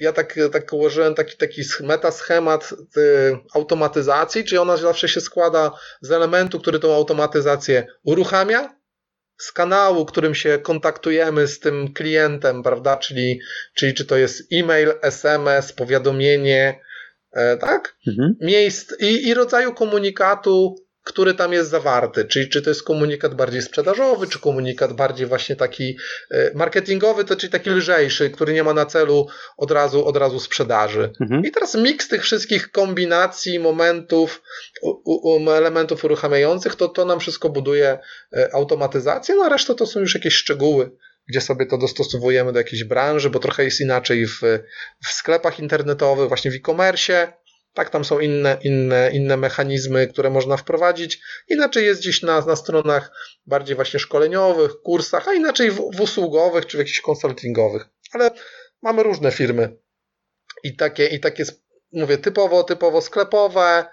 [0.00, 6.12] ja tak, tak ułożyłem taki, taki metaschemat y, automatyzacji, czyli ona zawsze się składa z
[6.12, 8.80] elementu, który tą automatyzację uruchamia,
[9.40, 12.96] z kanału, którym się kontaktujemy z tym klientem, prawda?
[12.96, 13.40] Czyli,
[13.74, 16.80] czyli czy to jest e-mail, SMS, powiadomienie,
[17.32, 17.96] e, tak?
[18.06, 18.36] Mhm.
[18.40, 22.24] Miejsc i, i rodzaju komunikatu, który tam jest zawarty.
[22.24, 25.96] Czyli czy to jest komunikat bardziej sprzedażowy, czy komunikat bardziej właśnie taki
[26.30, 30.40] e, marketingowy, to czyli taki lżejszy, który nie ma na celu od razu, od razu
[30.40, 31.12] sprzedaży.
[31.20, 31.44] Mhm.
[31.44, 34.42] I teraz miks tych wszystkich kombinacji, momentów,
[35.56, 37.98] elementów uruchamiających, to, to nam wszystko buduje
[38.36, 40.90] e, automatyzację, no a reszta to są już jakieś szczegóły
[41.28, 44.40] gdzie sobie to dostosowujemy do jakiejś branży, bo trochę jest inaczej w,
[45.04, 47.32] w sklepach internetowych, właśnie w e-commerce,
[47.74, 51.20] tak, tam są inne, inne, inne mechanizmy, które można wprowadzić.
[51.48, 53.12] Inaczej jest gdzieś na, na stronach
[53.46, 57.84] bardziej właśnie szkoleniowych, kursach, a inaczej w, w usługowych czy w jakichś konsultingowych.
[58.12, 58.30] Ale
[58.82, 59.76] mamy różne firmy
[60.62, 61.44] i takie, i takie
[61.92, 63.84] mówię, typowo, typowo sklepowe,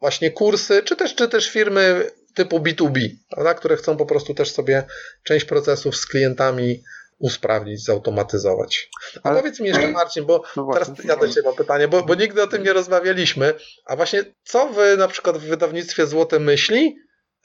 [0.00, 4.52] właśnie kursy, czy też, czy też firmy typu B2B, prawda, które chcą po prostu też
[4.52, 4.82] sobie
[5.22, 6.82] część procesów z klientami
[7.24, 8.90] usprawnić, zautomatyzować.
[9.22, 9.38] A Ale...
[9.38, 12.42] powiedz mi jeszcze Marcin, bo no teraz ja do Ciebie mam pytanie, bo, bo nigdy
[12.42, 16.96] o tym nie rozmawialiśmy, a właśnie co Wy na przykład w wydawnictwie Złote Myśli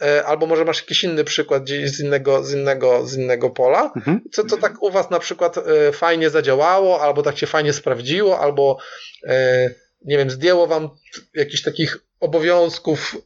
[0.01, 3.91] e, albo może masz jakiś inny przykład gdzieś z innego, z innego, z innego pola,
[3.95, 4.21] mhm.
[4.31, 8.39] co to tak u Was na przykład e, fajnie zadziałało, albo tak się fajnie sprawdziło,
[8.39, 8.77] albo
[9.23, 9.69] e,
[10.05, 10.89] nie wiem, zdjęło Wam
[11.33, 13.17] jakichś takich obowiązków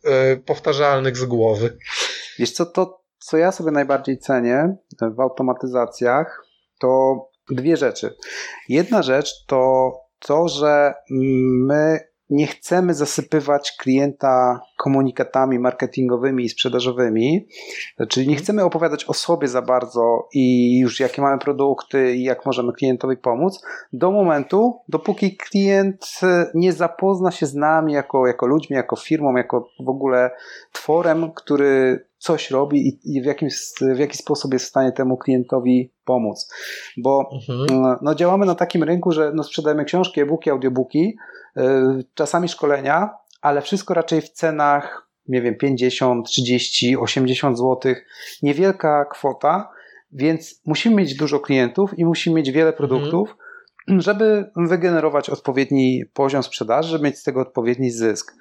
[0.46, 1.78] powtarzalnych z głowy.
[2.40, 6.46] Wiesz co, to co ja sobie najbardziej cenię w automatyzacjach,
[6.80, 7.16] to
[7.52, 8.16] dwie rzeczy.
[8.70, 10.94] Jedna rzecz to to, że
[11.68, 17.48] my nie chcemy zasypywać klienta komunikatami marketingowymi i sprzedażowymi,
[18.10, 22.46] czyli nie chcemy opowiadać o sobie za bardzo i już jakie mamy produkty i jak
[22.46, 26.20] możemy klientowi pomóc, do momentu, dopóki klient
[26.54, 30.32] nie zapozna się z nami jako, jako ludźmi, jako firmą, jako w ogóle
[30.72, 33.50] tworem, który coś robi i, w, jakim,
[33.96, 36.54] w jaki sposób jest w stanie temu klientowi pomóc.
[36.98, 37.98] Bo mhm.
[38.02, 41.18] no, działamy na takim rynku, że no, sprzedajemy książki, e-booki, audiobooki,
[41.56, 41.64] yy,
[42.14, 43.10] czasami szkolenia,
[43.42, 47.94] ale wszystko raczej w cenach, nie wiem, 50, 30, 80 zł.
[48.42, 49.70] Niewielka kwota,
[50.12, 53.30] więc musimy mieć dużo klientów i musimy mieć wiele produktów.
[53.30, 53.43] Mhm
[53.88, 58.36] żeby wygenerować odpowiedni poziom sprzedaży, żeby mieć z tego odpowiedni zysk.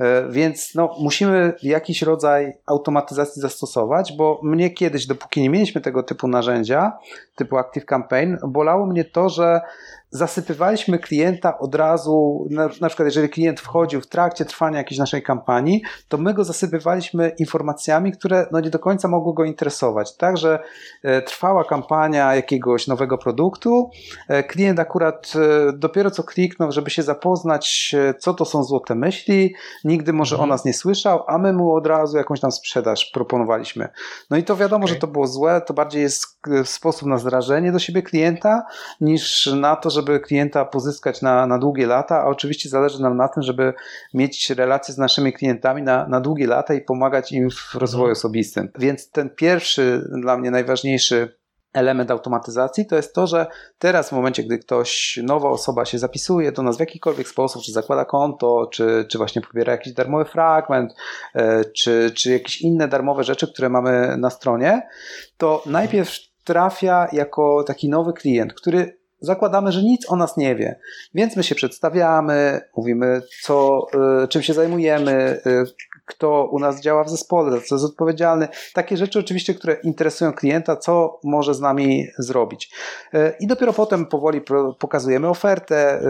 [0.00, 6.02] E, więc no, musimy jakiś rodzaj automatyzacji zastosować, bo mnie kiedyś, dopóki nie mieliśmy tego
[6.02, 6.92] typu narzędzia,
[7.36, 9.60] typu Active Campaign, bolało mnie to, że
[10.10, 15.22] zasypywaliśmy klienta od razu, na, na, przykład jeżeli klient wchodził w trakcie trwania jakiejś naszej
[15.22, 20.16] kampanii, to my go zasypywaliśmy informacjami, które no nie do końca mogły go interesować.
[20.16, 20.58] Także
[21.02, 23.90] e, trwała kampania jakiegoś nowego produktu,
[24.28, 28.94] e, klient akurat e, dopiero co kliknął, żeby się zapoznać, e, co to są złote
[28.94, 30.50] myśli, nigdy może mhm.
[30.50, 33.88] o nas nie słyszał, a my mu od razu jakąś tam sprzedaż proponowaliśmy.
[34.30, 34.94] No i to wiadomo, okay.
[34.94, 38.62] że to było złe, to bardziej jest e, sposób na zrażenie do siebie klienta,
[39.00, 43.16] niż na to, że żeby klienta pozyskać na, na długie lata, a oczywiście zależy nam
[43.16, 43.74] na tym, żeby
[44.14, 48.12] mieć relacje z naszymi klientami na, na długie lata i pomagać im w rozwoju mhm.
[48.12, 48.68] osobistym.
[48.78, 51.38] Więc ten pierwszy, dla mnie najważniejszy
[51.72, 53.46] element automatyzacji to jest to, że
[53.78, 57.72] teraz w momencie, gdy ktoś, nowa osoba się zapisuje do nas w jakikolwiek sposób, czy
[57.72, 60.94] zakłada konto, czy, czy właśnie pobiera jakiś darmowy fragment,
[61.34, 64.88] e, czy, czy jakieś inne darmowe rzeczy, które mamy na stronie,
[65.36, 66.10] to najpierw
[66.44, 70.78] trafia jako taki nowy klient, który zakładamy, że nic o nas nie wie.
[71.14, 73.86] Więc my się przedstawiamy, mówimy, co,
[74.24, 75.64] y, czym się zajmujemy, y,
[76.08, 78.48] kto u nas działa w zespole, za co jest odpowiedzialny.
[78.74, 82.70] Takie rzeczy oczywiście, które interesują klienta, co może z nami zrobić.
[83.14, 84.40] Y, I dopiero potem powoli
[84.78, 86.00] pokazujemy ofertę,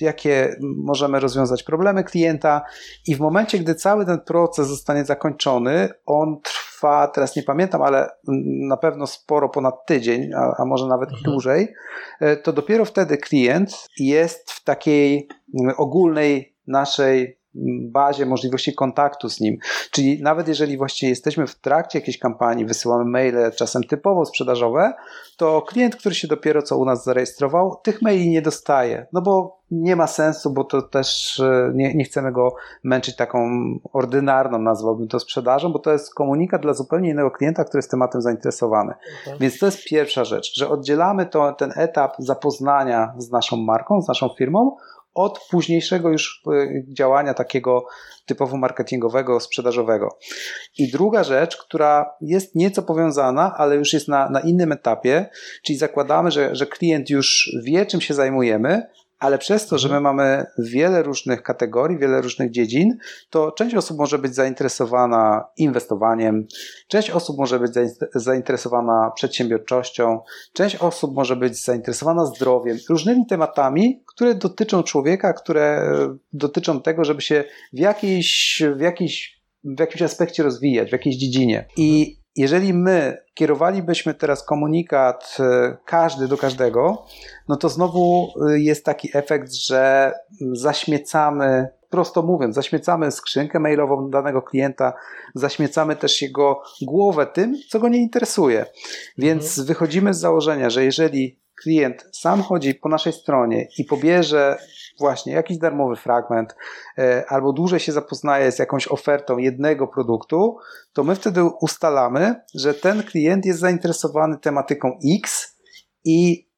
[0.00, 2.62] jakie możemy rozwiązać problemy klienta
[3.06, 7.82] i w momencie, gdy cały ten proces zostanie zakończony, on trwa trwa, teraz nie pamiętam,
[7.82, 8.10] ale
[8.68, 11.24] na pewno sporo ponad tydzień, a, a może nawet mhm.
[11.24, 11.74] dłużej,
[12.20, 15.28] e, to dopiero wtedy klient jest w takiej
[15.76, 17.37] ogólnej naszej
[17.90, 19.56] bazie możliwości kontaktu z nim.
[19.90, 24.92] Czyli nawet jeżeli właściwie jesteśmy w trakcie jakiejś kampanii, wysyłamy maile czasem typowo sprzedażowe,
[25.36, 29.06] to klient, który się dopiero co u nas zarejestrował, tych maili nie dostaje.
[29.12, 33.48] No bo nie ma sensu, bo to też e, nie, nie chcemy go męczyć taką
[33.92, 38.22] ordynarną, nazwałbym to sprzedażą, bo to jest komunikat dla zupełnie innego klienta, który jest tematem
[38.22, 38.94] zainteresowany.
[39.26, 39.38] Okay.
[39.38, 44.08] Więc to jest pierwsza rzecz, że oddzielamy to, ten etap zapoznania z naszą marką, z
[44.08, 44.76] naszą firmą
[45.18, 47.86] od późniejszego już e, działania takiego
[48.26, 50.18] typowo marketingowego, sprzedażowego.
[50.78, 55.26] I druga rzecz, która jest nieco powiązana, ale już jest na, na innym etapie,
[55.62, 58.86] czyli zakładamy, że, że klient już wie, czym się zajmujemy,
[59.18, 60.16] ale przez to, że my mhm.
[60.16, 62.98] mamy wiele różnych kategorii, wiele różnych dziedzin,
[63.30, 66.46] to część osób może być zainteresowana inwestowaniem,
[66.88, 67.72] część osób może być
[68.14, 70.20] zainteresowana przedsiębiorczością,
[70.52, 75.92] część osób może być zainteresowana zdrowiem, różnymi tematami, które dotyczą człowieka, które
[76.32, 81.66] dotyczą tego, żeby się w jakiejś, w jakiejś w jakimś aspekcie rozwijać, w jakiejś dziedzinie.
[81.76, 87.06] I jeżeli my kierowalibyśmy teraz komunikat e, każdy do każdego,
[87.48, 90.12] no to znowu e, jest taki efekt, że
[90.52, 94.92] zaśmiecamy, prosto mówiąc, zaśmiecamy skrzynkę mailową danego klienta,
[95.34, 98.66] zaśmiecamy też jego głowę tym, co go nie interesuje.
[99.18, 99.66] Więc mhm.
[99.66, 104.58] wychodzimy z założenia, że jeżeli klient sam chodzi po naszej stronie i pobierze
[104.98, 106.56] właśnie jakiś darmowy fragment
[106.98, 110.56] e, albo dłużej się zapoznaje z jakąś ofertą jednego produktu,
[110.92, 115.56] to my wtedy ustalamy, że ten klient jest zainteresowany tematyką X
[116.04, 116.48] i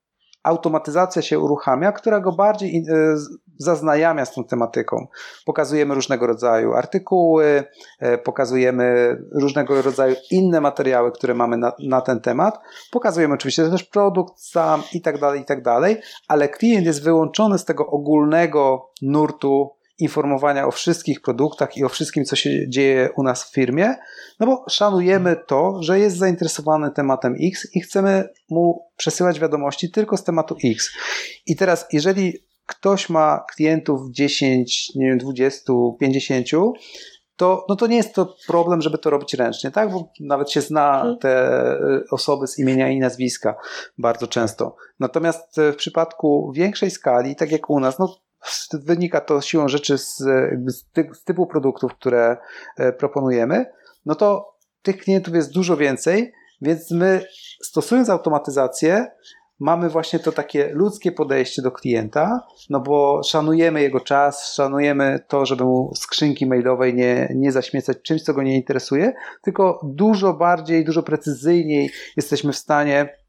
[0.43, 3.17] automatyzacja się uruchamia, która go bardziej e,
[3.61, 5.07] zaznajamia z tą tematyką.
[5.45, 7.65] Pokazujemy różnego rodzaju artykuły,
[7.99, 12.59] e, pokazujemy różnego rodzaju inne materiały, które mamy na, na ten temat.
[12.91, 17.59] Pokazujemy oczywiście też produkt sam i tak dalej, i tak dalej, ale klient jest wyłączony
[17.59, 23.23] z tego ogólnego nurtu informowania o wszystkich produktach i o wszystkim, co się dzieje u
[23.23, 23.95] nas w firmie,
[24.41, 30.17] no bo szanujemy to, że jest zainteresowany tematem X i chcemy mu przesyłać wiadomości tylko
[30.17, 30.91] z tematu X.
[31.47, 36.47] I teraz, jeżeli ktoś ma klientów 10, nie wiem, 20, 50,
[37.37, 39.91] to, no to nie jest to problem, żeby to robić ręcznie, tak?
[39.91, 41.19] Bo nawet się zna mhm.
[41.19, 43.55] te y, osoby z imienia i nazwiska
[43.99, 44.77] bardzo często.
[45.01, 48.17] Natomiast w przypadku większej skali, tak jak u nas, no
[48.73, 50.17] wynika to siłą rzeczy z,
[51.13, 52.37] z typu produktów, które
[52.99, 53.67] proponujemy,
[54.07, 57.25] no to tych klientów jest dużo więcej, więc my
[57.63, 59.07] stosując automatyzację,
[59.61, 65.47] mamy właśnie to takie ludzkie podejście do klienta, no bo szanujemy jego czas, szanujemy to,
[65.47, 69.13] żeby mu skrzynki mailowej nie, nie zaśmiecać czymś, co go nie interesuje,
[69.43, 73.21] tylko dużo bardziej, dużo precyzyjniej jesteśmy w stanie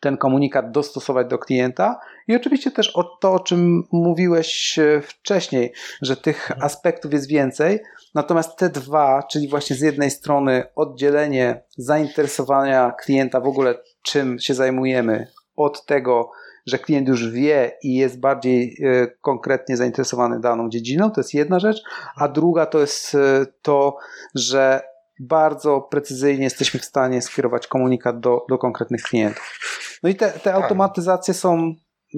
[0.00, 2.00] ten komunikat dostosować do klienta.
[2.28, 5.72] I oczywiście też o to, o czym mówiłeś e, wcześniej,
[6.02, 7.80] że tych aspektów jest więcej,
[8.14, 14.54] natomiast te dwa, czyli właśnie z jednej strony oddzielenie zainteresowania klienta w ogóle czym się
[14.54, 15.26] zajmujemy
[15.64, 16.30] od tego,
[16.66, 21.58] że klient już wie i jest bardziej e, konkretnie zainteresowany daną dziedziną, to jest jedna
[21.58, 21.82] rzecz,
[22.16, 23.96] a druga to jest e, to,
[24.34, 24.80] że
[25.20, 29.58] bardzo precyzyjnie jesteśmy w stanie skierować komunikat do, do konkretnych klientów.
[30.02, 30.54] No i te, te Tak.
[30.54, 31.74] automatyzacje są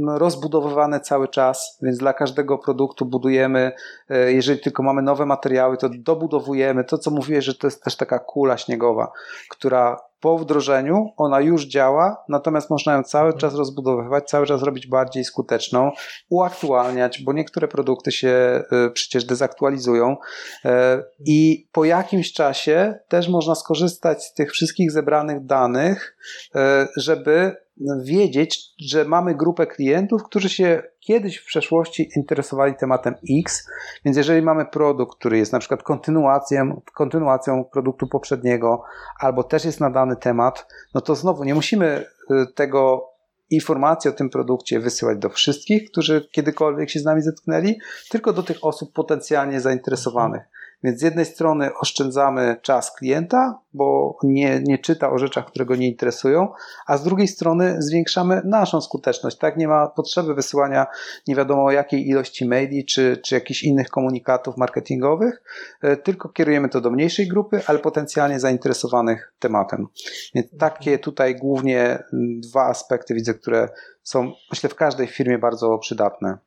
[0.08, 3.72] rozbudowywane cały czas, więc dla każdego produktu budujemy,
[4.08, 6.84] e, jeżeli tylko mamy nowe materiały, to dobudowujemy.
[6.84, 9.12] To, co mówiłeś, że to jest też taka kula śniegowa,
[9.50, 14.86] która po wdrożeniu ona już działa, natomiast można ją cały czas rozbudowywać, cały czas robić
[14.86, 15.90] bardziej skuteczną,
[16.28, 20.16] uaktualniać, bo niektóre produkty się e, przecież dezaktualizują
[20.64, 26.16] e, i po jakimś czasie też można skorzystać z tych wszystkich zebranych danych,
[26.54, 27.56] e, żeby
[28.04, 33.68] wiedzieć, że mamy grupę klientów, którzy się kiedyś w przeszłości interesowali tematem X,
[34.04, 38.82] więc jeżeli mamy produkt, który jest na przykład kontynuacją, kontynuacją produktu poprzedniego,
[39.20, 43.12] albo też jest na dany temat, no to znowu nie musimy y, tego
[43.50, 47.78] informacji o tym produkcie wysyłać do wszystkich, którzy kiedykolwiek się z nami zetknęli,
[48.10, 50.42] tylko do tych osób potencjalnie zainteresowanych.
[50.84, 55.76] Więc z jednej strony oszczędzamy czas klienta, bo nie, nie czyta o rzeczach, które go
[55.76, 56.48] nie interesują,
[56.86, 59.38] a z drugiej strony zwiększamy naszą skuteczność.
[59.38, 60.86] Tak, nie ma potrzeby wysyłania
[61.28, 65.42] nie wiadomo jakiej ilości maili czy, czy jakichś innych komunikatów marketingowych,
[65.82, 69.86] e, tylko kierujemy to do mniejszej grupy, ale potencjalnie zainteresowanych tematem.
[70.34, 72.02] Więc takie tutaj głównie
[72.38, 73.68] dwa aspekty widzę, które
[74.02, 76.38] są myślę w każdej firmie bardzo przydatne.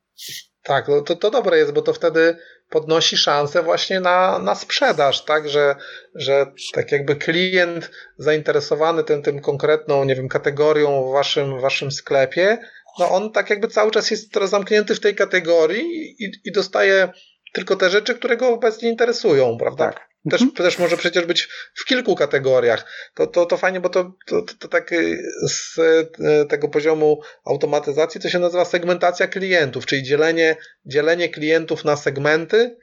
[0.63, 2.37] Tak, no to, to dobre jest, bo to wtedy
[2.69, 5.75] podnosi szansę właśnie na, na sprzedaż, tak, że,
[6.15, 12.57] że tak jakby klient zainteresowany tym, tym konkretną, nie wiem, kategorią w waszym, waszym sklepie,
[12.99, 17.09] no on tak jakby cały czas jest teraz zamknięty w tej kategorii i, i dostaje
[17.53, 19.91] tylko te rzeczy, które go obecnie interesują, prawda?
[19.91, 20.14] Tak.
[20.29, 22.85] Też, też może przecież być w kilku kategoriach.
[23.15, 25.17] To, to, to fajnie, bo to, to, to, tak y,
[25.47, 30.55] z y, tego poziomu automatyzacji to się nazywa segmentacja klientów, czyli dzielenie,
[30.85, 32.77] dzielenie klientów na segmenty.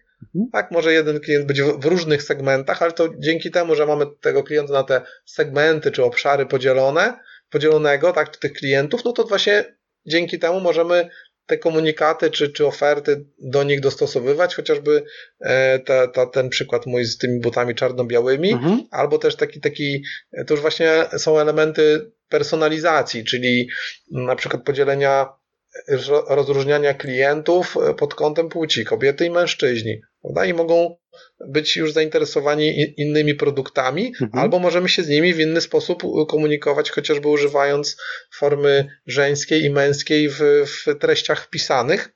[0.53, 4.07] Tak, może jeden klient być w, w różnych segmentach, ale to dzięki temu, że mamy
[4.20, 7.18] tego klienta na te segmenty czy obszary podzielone,
[7.51, 9.64] podzielonego, tak, tych klientów, no to właśnie
[10.07, 11.09] dzięki temu możemy
[11.47, 15.03] te komunikaty czy, czy oferty do nich dostosowywać, chociażby
[15.40, 18.82] e, ta, ta, ten przykład mój z tymi butami czarno-białymi, Mhm.
[18.90, 20.03] albo też taki, taki,
[20.47, 23.68] to już właśnie są elementy personalizacji, czyli
[24.11, 25.28] na przykład podzielenia,
[25.88, 30.45] ro- rozróżniania klientów pod kątem płci, kobiety i mężczyźni, prawda?
[30.45, 30.97] I mogą
[31.48, 34.42] być już zainteresowani innymi produktami, Mhm.
[34.42, 37.96] albo możemy się z nimi w inny sposób komunikować, chociażby używając
[38.34, 42.08] formy żeńskiej i męskiej w, w treściach wpisanych.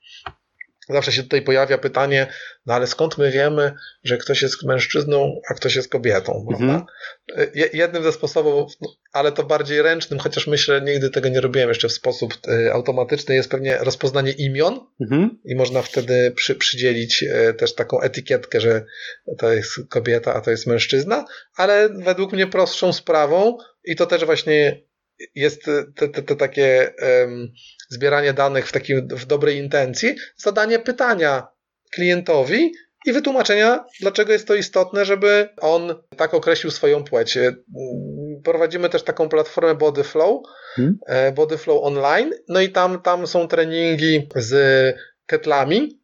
[0.89, 2.26] Zawsze się tutaj pojawia pytanie,
[2.66, 3.72] no ale skąd my wiemy,
[4.05, 6.47] że ktoś jest mężczyzną, a ktoś jest kobietą?
[7.55, 8.72] Je- Jednym ze sposobów,
[9.12, 13.34] ale to bardziej ręcznym, chociaż myślę, nigdy tego nie robiłem jeszcze w sposób e, automatyczny,
[13.34, 15.39] jest pewnie rozpoznanie imion Mhm.
[15.45, 18.84] i można wtedy przy, przydzielić e, też taką etykietkę, że
[19.39, 21.24] to jest kobieta, a to jest mężczyzna,
[21.57, 24.80] ale według mnie prostszą sprawą i to też właśnie
[25.35, 25.64] jest
[25.97, 27.53] te, te, te takie em,
[27.89, 31.47] zbieranie danych w takim w dobrej intencji, zadanie pytania
[31.95, 32.73] klientowi
[33.07, 37.37] i wytłumaczenia, dlaczego jest to istotne, żeby on tak określił swoją płeć.
[37.37, 37.57] E,
[38.45, 40.43] Prowadzimy też taką platformę Bodyflow,
[40.75, 40.99] Hmm.
[41.07, 44.55] e, Bodyflow Online, no i tam, tam są treningi z
[45.27, 46.01] ketlami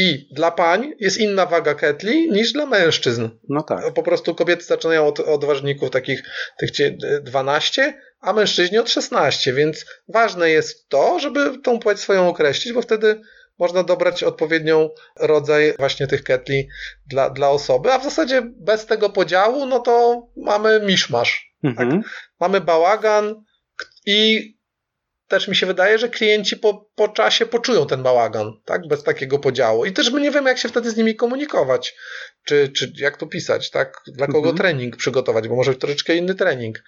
[0.00, 3.28] i dla pań jest inna waga ketli niż dla mężczyzn.
[3.48, 3.94] No tak.
[3.94, 6.22] Po prostu kobiety zaczynają od, od ważników takich
[6.58, 12.28] tych cie- 12, a mężczyźni od 16, więc ważne jest to, żeby tą płeć swoją
[12.28, 13.20] określić, bo wtedy
[13.58, 16.68] można dobrać odpowiednią rodzaj właśnie tych ketli
[17.06, 21.54] dla, dla osoby, a w zasadzie bez tego podziału, no to mamy miszmasz.
[21.64, 22.02] Mhm.
[22.40, 23.44] Mamy bałagan
[24.06, 24.57] i
[25.28, 28.88] też mi się wydaje, że klienci po, po czasie poczują ten bałagan, tak?
[28.88, 29.84] Bez takiego podziału.
[29.84, 31.94] I też my nie wiemy, jak się wtedy z nimi komunikować.
[32.44, 34.02] Czy, czy jak to pisać, tak?
[34.06, 34.56] Dla kogo Mhm.
[34.56, 36.82] trening przygotować, bo może troszeczkę inny trening.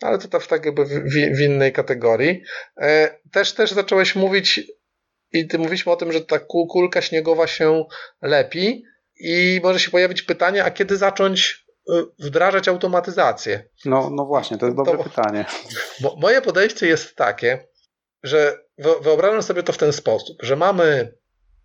[0.00, 0.88] Ale to tak, tak jakby w,
[1.36, 2.42] w, innej kategorii.
[2.80, 4.60] E, też, też zacząłeś mówić
[5.32, 7.84] i ty mówiliśmy o tym, że ta ku- kulka śniegowa się
[8.22, 8.84] lepi
[9.20, 13.64] i może się pojawić pytanie, a kiedy zacząć y, wdrażać automatyzację?
[13.84, 15.44] No, no właśnie, to jest dobre To- pytanie.
[16.00, 17.68] Bo moje podejście jest takie,
[18.22, 21.12] że wyo- wyobrażam sobie to w ten sposób, że mamy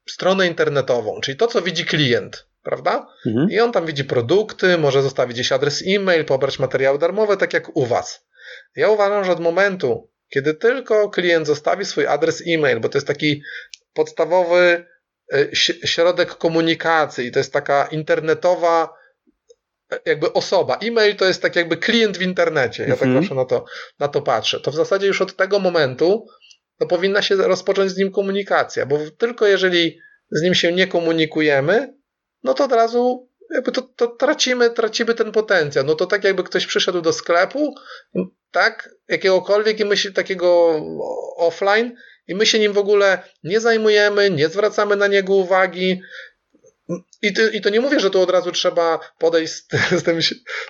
[0.10, 3.08] stronę internetową, czyli to, co widzi klient, prawda?
[3.26, 3.50] Mhm.
[3.50, 7.78] I on tam widzi produkty, może zostawić gdzieś adres e-mail, pobrać materiały darmowe, tak jak
[7.78, 8.26] u Was.
[8.76, 13.08] Ja uważam, że od momentu, kiedy tylko klient zostawi swój adres e-mail, bo to jest
[13.08, 13.42] taki
[13.94, 14.86] podstawowy
[15.34, 18.94] ś- środek komunikacji, to jest taka internetowa
[19.92, 20.78] e, jakby osoba.
[20.82, 22.84] E-mail to jest tak jakby klient w internecie.
[22.84, 23.22] Ja tak Mhm.
[23.24, 23.66] zawsze na to,
[24.00, 24.60] na to patrzę.
[24.60, 26.28] To w zasadzie już od tego momentu
[26.80, 30.00] no powinna się rozpocząć z nim komunikacja, bo tylko jeżeli
[30.32, 31.94] z nim się nie komunikujemy,
[32.44, 35.86] no to od razu jakby to, to tracimy, tracimy ten potencjał.
[35.86, 37.76] No to tak jakby ktoś przyszedł do sklepu,
[38.52, 40.82] tak, jakiegokolwiek i myśli takiego
[41.38, 41.96] offline
[42.28, 46.02] i my się nim w ogóle nie zajmujemy, nie zwracamy na niego uwagi,
[47.22, 49.68] i, ty, I to nie mówię, że tu od razu trzeba podejść z,
[50.00, 50.22] z, tym,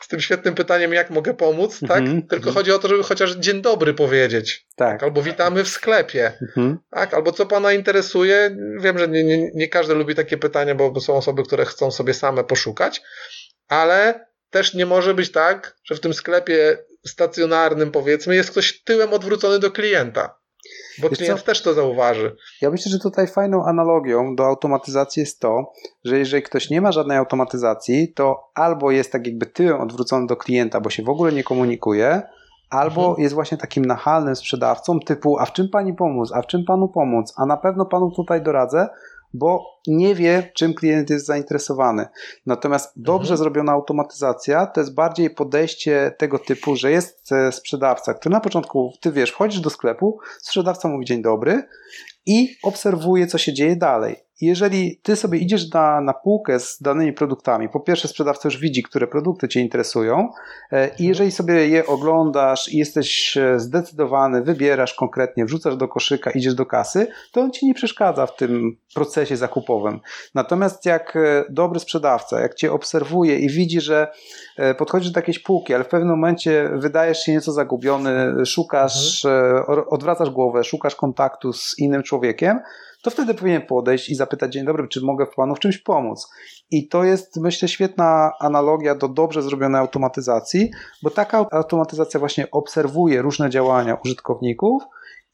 [0.02, 1.98] z tym świetnym pytaniem, jak mogę pomóc, tak?
[1.98, 2.28] Mm -hmm.
[2.30, 4.68] Tylko chodzi o to, żeby chociaż dzień dobry powiedzieć.
[4.76, 5.04] Tak.
[5.04, 6.34] Albo witamy w sklepie.
[6.42, 6.78] Mm -hmm.
[6.90, 7.14] Tak?
[7.14, 8.58] Albo co pana interesuje.
[8.80, 12.14] Wiem, że nie, nie, nie każdy lubi takie pytania, bo są osoby, które chcą sobie
[12.14, 13.02] same poszukać,
[13.68, 19.14] ale też nie może być tak, że w tym sklepie stacjonarnym, powiedzmy, jest ktoś tyłem
[19.14, 20.43] odwrócony do klienta.
[21.02, 21.46] Bo Wiesz klient co?
[21.46, 22.36] też to zauważy.
[22.62, 25.72] Ja myślę, że tutaj fajną analogią do automatyzacji jest to,
[26.06, 30.36] że jeżeli ktoś nie ma żadnej automatyzacji, to albo jest tak jakby tyłem odwrócony do
[30.36, 32.22] klienta, bo się w ogóle nie komunikuje,
[32.70, 33.24] albo mhm.
[33.24, 36.88] jest właśnie takim nachalnym sprzedawcą typu, a w czym pani pomóc, a w czym panu
[36.88, 38.90] pomóc, a na pewno panu tutaj doradzę,
[39.34, 42.08] bo nie wie, czym klient jest zainteresowany.
[42.46, 43.38] Natomiast dobrze mhm.
[43.38, 48.94] zrobiona automatyzacja to jest bardziej podejście tego typu, że jest e, sprzedawca, który na początku,
[49.02, 51.64] ty wiesz, wchodzisz do sklepu, sprzedawca mówi dzień dobry
[52.26, 57.14] i obserwuje, co się dzieje dalej jeżeli ty sobie idziesz na, na półkę z danymi
[57.14, 60.30] produktami, po pierwsze sprzedawca już widzi, które produkty cię interesują
[60.72, 66.32] e, i jeżeli sobie je oglądasz i jesteś e, zdecydowany, wybierasz konkretnie, wrzucasz do koszyka,
[66.32, 70.00] idziesz do kasy, to on ci nie przeszkadza w tym procesie zakupowym.
[70.36, 74.08] Natomiast jak e, dobry sprzedawca, jak cię obserwuje i widzi, że
[74.78, 79.84] podchodzisz do jakiejś półki, ale w pewnym momencie wydajesz się nieco zagubiony, szukasz, mhm.
[79.90, 82.60] odwracasz głowę, szukasz kontaktu z innym człowiekiem,
[83.04, 86.28] to wtedy powinien podejść i zapytać, dzień dobry, czy mogę panu w czymś pomóc?
[86.72, 90.72] I to jest, myślę, świetna analogia do dobrze zrobionej automatyzacji,
[91.04, 94.84] bo taka automatyzacja właśnie obserwuje różne działania użytkowników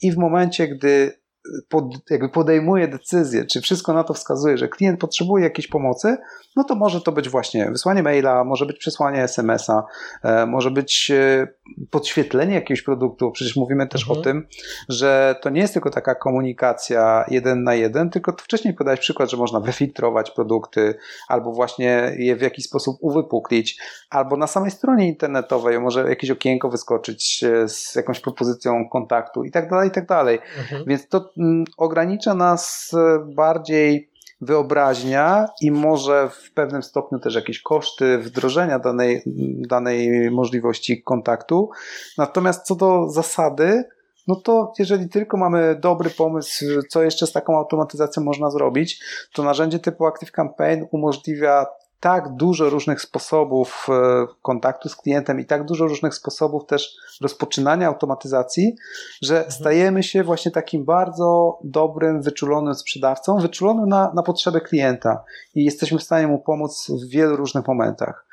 [0.01, 1.19] i w momencie, gdy
[1.69, 6.17] pod, jakby podejmuje decyzję, czy wszystko na to wskazuje, że klient potrzebuje jakiejś pomocy,
[6.55, 9.83] no to może to być właśnie wysłanie maila, może być przesłanie SMS-a,
[10.23, 11.47] e, może być e,
[11.89, 13.31] podświetlenie jakiegoś produktu.
[13.31, 14.19] Przecież mówimy też mhm.
[14.19, 14.47] o tym,
[14.89, 19.37] że to nie jest tylko taka komunikacja jeden na jeden, tylko wcześniej podałeś przykład, że
[19.37, 20.95] można wyfiltrować produkty,
[21.27, 23.79] albo właśnie je w jakiś sposób uwypuklić,
[24.09, 29.51] albo na samej stronie internetowej może jakieś okienko wyskoczyć e, z jakąś propozycją kontaktu i
[29.51, 30.39] tak dalej, i tak dalej.
[30.57, 30.83] Mhm.
[30.87, 31.29] Więc to
[31.77, 32.91] ogranicza nas
[33.25, 34.09] bardziej
[34.41, 39.23] wyobraźnia i może w pewnym stopniu też jakieś koszty wdrożenia danej,
[39.67, 41.69] danej możliwości kontaktu.
[42.17, 43.83] Natomiast co do zasady,
[44.27, 49.43] no to jeżeli tylko mamy dobry pomysł, co jeszcze z taką automatyzacją można zrobić, to
[49.43, 51.65] narzędzie typu Active Campaign umożliwia
[51.99, 57.87] tak dużo różnych sposobów e, kontaktu z klientem i tak dużo różnych sposobów też rozpoczynania
[57.87, 58.75] automatyzacji,
[59.21, 59.51] że mhm.
[59.51, 65.23] stajemy się właśnie takim bardzo dobrym, wyczulonym sprzedawcą, wyczulonym na, na potrzeby klienta
[65.55, 68.25] i jesteśmy w stanie mu pomóc w wielu różnych momentach.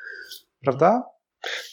[0.63, 1.09] Prawda?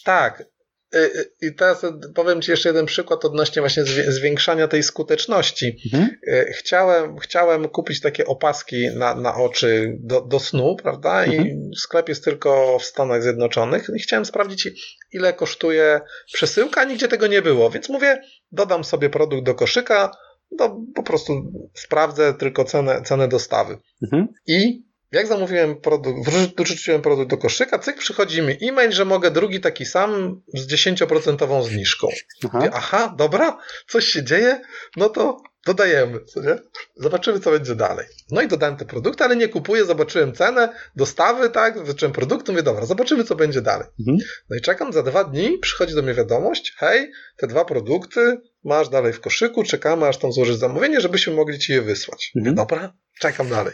[0.05, 0.54] Tak.
[0.95, 5.77] Y, y, I teraz powiem Ci jeszcze jeden przykład odnośnie właśnie zwiększania tej skuteczności.
[5.93, 6.11] Mhm.
[6.29, 11.25] Y, chciałem, chciałem kupić takie opaski na, na oczy do, do snu, prawda?
[11.25, 11.49] Mhm.
[11.49, 13.91] I sklep jest tylko w Stanach Zjednoczonych.
[13.97, 14.69] I chciałem sprawdzić,
[15.13, 16.01] ile kosztuje
[16.33, 17.71] przesyłka, a nigdzie tego nie było.
[17.71, 18.21] Więc mówię,
[18.53, 20.11] dodam sobie produkt do koszyka,
[20.59, 23.79] no po prostu sprawdzę tylko cenę, cenę dostawy.
[24.03, 24.29] Mhm.
[24.47, 24.85] I
[25.15, 29.87] jak zamówiłem produkt, wrzuciłem produkt do koszyka, cyk, przychodzi mi e-mail, że mogę drugi taki
[29.87, 32.09] sam z 10% zniżką.
[32.45, 32.59] Aha.
[32.59, 33.59] Mówię, aha, dobra,
[33.89, 34.61] coś się dzieje,
[34.97, 36.59] no to dodajemy, co nie?
[36.97, 38.07] Zobaczymy, co będzie dalej.
[38.31, 42.63] No i dodałem te produkty, ale nie kupuję, zobaczyłem cenę, dostawy, tak, zacząłem produktu, mówię,
[42.63, 43.87] dobra, zobaczymy, co będzie dalej.
[44.01, 44.19] Mhm.
[44.51, 48.89] No i czekam, za dwa dni przychodzi do mnie wiadomość, hej, te dwa produkty masz
[48.89, 52.33] dalej w koszyku, czekamy, aż tam złożysz zamówienie, żebyśmy mogli ci je wysłać.
[52.37, 52.55] Mhm.
[52.55, 53.73] Dobra, czekam dalej.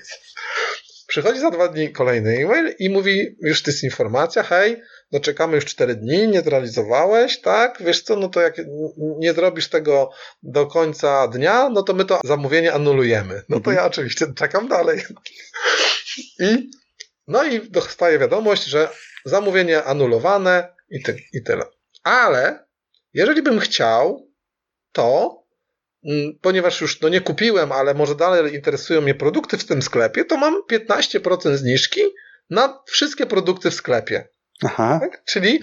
[1.11, 4.83] Przychodzi za dwa dni kolejny e-mail i mówi, już to jest informacja, hej,
[5.13, 7.83] no czekamy już cztery dni, nie zrealizowałeś, tak?
[7.83, 8.55] Wiesz co, no to jak
[8.97, 10.11] nie zrobisz tego
[10.43, 13.43] do końca dnia, no to my to zamówienie anulujemy.
[13.49, 15.03] No to ja oczywiście czekam dalej.
[16.41, 16.71] I,
[17.27, 18.89] no i dostaję wiadomość, że
[19.25, 21.65] zamówienie anulowane i, ty, i tyle.
[22.03, 22.65] Ale
[23.15, 24.31] jeżeli bym chciał,
[24.93, 25.40] to
[26.41, 30.37] ponieważ już no nie kupiłem, ale może dalej interesują mnie produkty w tym sklepie, to
[30.37, 32.01] mam 15% zniżki
[32.51, 34.29] na wszystkie produkty w sklepie.
[34.65, 34.99] Aha.
[35.03, 35.25] Tak?
[35.25, 35.63] Czyli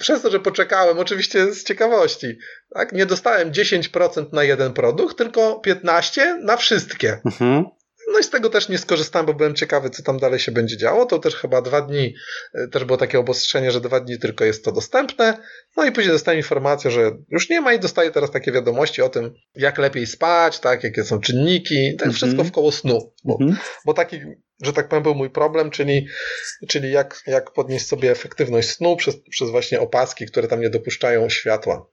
[0.00, 2.38] przez to, że poczekałem, oczywiście z ciekawości,
[2.74, 2.92] tak?
[2.92, 7.20] nie dostałem 10% na jeden produkt, tylko 15% na wszystkie.
[7.24, 7.64] Mhm.
[8.12, 10.76] No i z tego też nie skorzystałem, bo byłem ciekawy, co tam dalej się będzie
[10.76, 11.06] działo.
[11.06, 12.14] To też chyba dwa dni,
[12.54, 15.38] e, też było takie obostrzenie, że dwa dni tylko jest to dostępne.
[15.76, 19.08] No i później dostałem informację, że już nie ma i dostaję teraz takie wiadomości o
[19.08, 23.12] tym, jak lepiej spać, tak, jakie są czynniki, tak wszystko w koło snu.
[23.24, 23.38] Bo,
[23.86, 24.20] bo taki,
[24.62, 26.06] że tak powiem, był mój problem, czyli,
[26.68, 31.28] czyli jak, jak podnieść sobie efektywność snu przez, przez właśnie opaski, które tam nie dopuszczają
[31.28, 31.86] światła.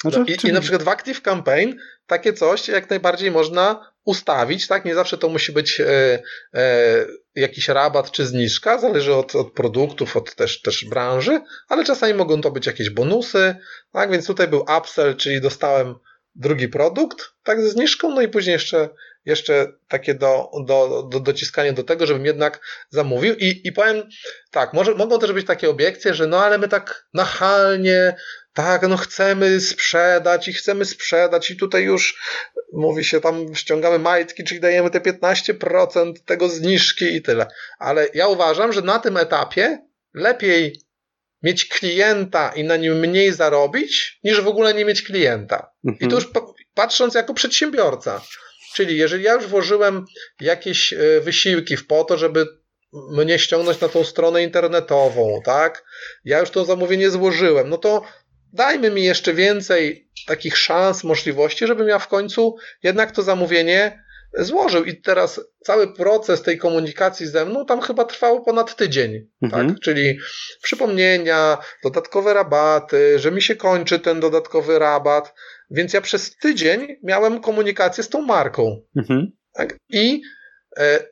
[0.00, 0.50] Znaczy, no, i, czyli...
[0.50, 1.76] I na przykład w Active Campaign
[2.06, 4.84] takie coś jak najbardziej można ustawić, tak?
[4.84, 6.22] Nie zawsze to musi być e,
[6.54, 12.14] e, jakiś rabat czy zniżka, zależy od, od produktów, od też, też branży, ale czasami
[12.14, 13.56] mogą to być jakieś bonusy,
[13.92, 14.10] tak?
[14.10, 15.94] Więc tutaj był upsell, czyli dostałem
[16.34, 18.88] drugi produkt, tak, ze zniżką, no i później jeszcze,
[19.24, 23.34] jeszcze takie do, do, do, dociskanie do tego, żebym jednak zamówił.
[23.34, 24.08] I, i powiem
[24.50, 28.16] tak, może, mogą też być takie obiekcje, że no ale my tak nachalnie
[28.52, 32.20] tak, no chcemy sprzedać i chcemy sprzedać i tutaj już
[32.72, 37.46] mówi się tam ściągamy majtki, czyli dajemy te 15% tego zniżki i tyle.
[37.78, 39.78] Ale ja uważam, że na tym etapie
[40.14, 40.80] lepiej
[41.42, 45.72] mieć klienta i na nim mniej zarobić, niż w ogóle nie mieć klienta.
[45.84, 46.08] Mhm.
[46.08, 46.28] I to już
[46.74, 48.22] patrząc jako przedsiębiorca.
[48.74, 50.04] Czyli jeżeli ja już włożyłem
[50.40, 52.46] jakieś e, wysiłki w po to, żeby
[52.92, 55.84] mnie ściągnąć na tą stronę internetową, tak?
[56.24, 58.02] Ja już to zamówienie złożyłem, no to
[58.52, 64.02] dajmy mi jeszcze więcej takich szans, możliwości, żebym ja w końcu jednak to zamówienie
[64.38, 64.84] złożył.
[64.84, 69.28] I teraz cały proces tej komunikacji ze mną tam chyba trwał ponad tydzień.
[69.42, 69.68] Mhm.
[69.68, 69.80] Tak?
[69.80, 70.18] Czyli
[70.62, 75.34] przypomnienia, dodatkowe rabaty, że mi się kończy ten dodatkowy rabat.
[75.70, 78.82] Więc ja przez tydzień miałem komunikację z tą marką.
[78.96, 79.32] Mhm.
[79.52, 79.76] Tak?
[79.88, 80.22] I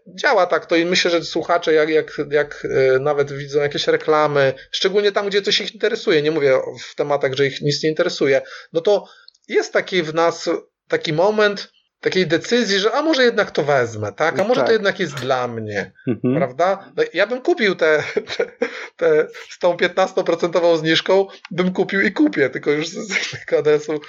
[0.07, 4.55] działa tak to i myślę, że słuchacze, jak, jak, jak e, nawet widzą jakieś reklamy,
[4.71, 6.59] szczególnie tam, gdzie coś ich interesuje, nie mówię
[6.91, 8.43] w tematach, że ich nic nie interesuje,
[8.73, 9.05] no to
[9.49, 10.51] jest taki w nas
[10.89, 14.39] taki moment takiej decyzji, że a może jednak to wezmę, tak?
[14.39, 14.67] A może tak.
[14.67, 16.37] to jednak jest dla mnie, mhm.
[16.37, 16.93] prawda?
[16.97, 18.03] No, ja bym kupił te,
[18.37, 18.51] te,
[18.97, 24.01] te z tą 15% zniżką, bym kupił i kupię, tylko już z, z adresu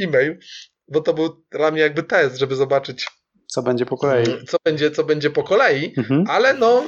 [0.00, 0.38] e-mail,
[0.88, 3.06] bo to był dla mnie jakby test, żeby zobaczyć,
[3.56, 4.26] co będzie po kolei.
[4.26, 6.24] Mm, co będzie, co będzie po kolei, mhm.
[6.28, 6.84] ale no,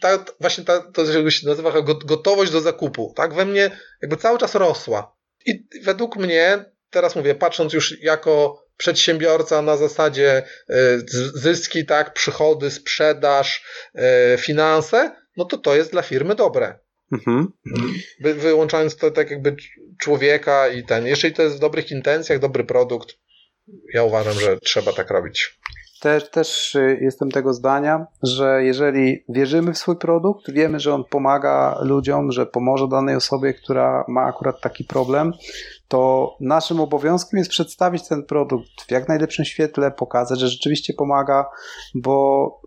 [0.00, 3.34] ta, właśnie ta, to się nazywa gotowość do zakupu, tak?
[3.34, 3.70] We mnie
[4.02, 5.16] jakby cały czas rosła.
[5.46, 10.74] I według mnie, teraz mówię, patrząc już jako przedsiębiorca na zasadzie e,
[11.34, 13.64] zyski, tak, przychody, sprzedaż,
[13.94, 16.78] e, finanse, no to to jest dla firmy dobre.
[17.12, 17.52] Mhm.
[18.20, 19.56] Wy, wyłączając to tak jakby
[20.00, 23.14] człowieka i ten, jeżeli to jest w dobrych intencjach, dobry produkt,
[23.94, 25.58] ja uważam, że trzeba tak robić.
[26.00, 31.04] Też, też y, jestem tego zdania, że jeżeli wierzymy w swój produkt, wiemy, że on
[31.04, 35.32] pomaga ludziom, że pomoże danej osobie, która ma akurat taki problem,
[35.88, 41.46] to naszym obowiązkiem jest przedstawić ten produkt w jak najlepszym świetle, pokazać, że rzeczywiście pomaga,
[41.94, 42.65] bo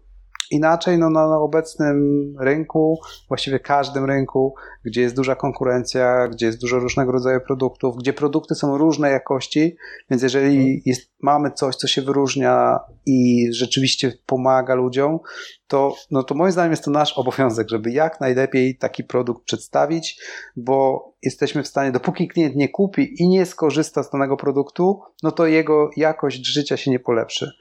[0.51, 6.79] Inaczej no, na, obecnym rynku, właściwie każdym rynku, gdzie jest duża konkurencja, gdzie jest dużo
[6.79, 9.77] różnego rodzaju produktów, gdzie produkty są różnej jakości,
[10.09, 10.81] więc jeżeli mhm.
[10.85, 15.19] jest, mamy coś, co się wyróżnia i rzeczywiście pomaga ludziom,
[15.67, 20.21] to, no to moim zdaniem jest to nasz obowiązek, żeby jak najlepiej taki produkt przedstawić,
[20.55, 25.31] bo jesteśmy w stanie, dopóki klient nie kupi i nie skorzysta z danego produktu, no
[25.31, 27.51] to jego jakość życia się nie polepszy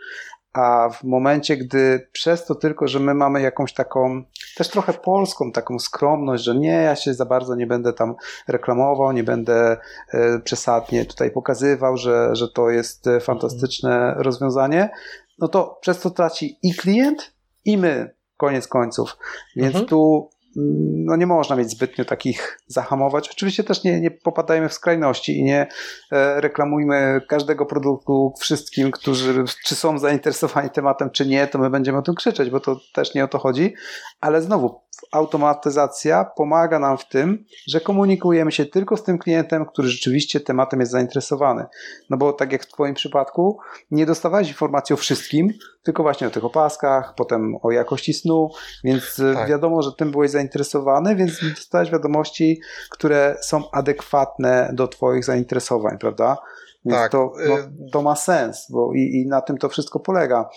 [0.52, 4.22] a w momencie, gdy przez to tylko, że my mamy jakąś taką,
[4.56, 8.14] też trochę polską taką skromność, że nie, ja się za bardzo nie będę tam
[8.48, 9.76] reklamował, nie będę
[10.12, 14.90] e, przesadnie tutaj pokazywał, że, że to jest e, fantastyczne rozwiązanie,
[15.38, 17.32] no to przez to traci i klient,
[17.64, 19.16] i my, koniec końców.
[19.56, 19.86] Więc mhm.
[19.86, 23.28] tu no nie można mieć zbytnio takich zahamować.
[23.30, 25.66] Oczywiście też nie, nie popadajmy w skrajności i nie
[26.12, 31.98] e, reklamujmy każdego produktu wszystkim, którzy czy są zainteresowani tematem, czy nie, to my będziemy
[31.98, 33.74] o tym krzyczeć, bo to też nie o to chodzi.
[34.20, 34.80] Ale znowu,
[35.12, 40.80] automatyzacja pomaga nam w tym, że komunikujemy się tylko z tym klientem, który rzeczywiście tematem
[40.80, 41.66] jest zainteresowany.
[42.10, 43.58] No bo tak jak w Twoim przypadku,
[43.90, 48.50] nie dostawałeś informacji o wszystkim, tylko właśnie o tych opaskach, potem o jakości snu,
[48.84, 49.48] więc e, tak.
[49.48, 56.36] wiadomo, że tym byłeś zainteresowany, więc dostałeś wiadomości, które są adekwatne do Twoich zainteresowań, prawda?
[56.84, 57.12] Więc tak.
[57.12, 60.48] to, no, y- to ma sens, bo i, i na tym to wszystko polega.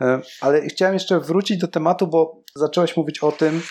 [0.00, 3.62] E, ale chciałem jeszcze wrócić do tematu, bo zacząłeś mówić o tym,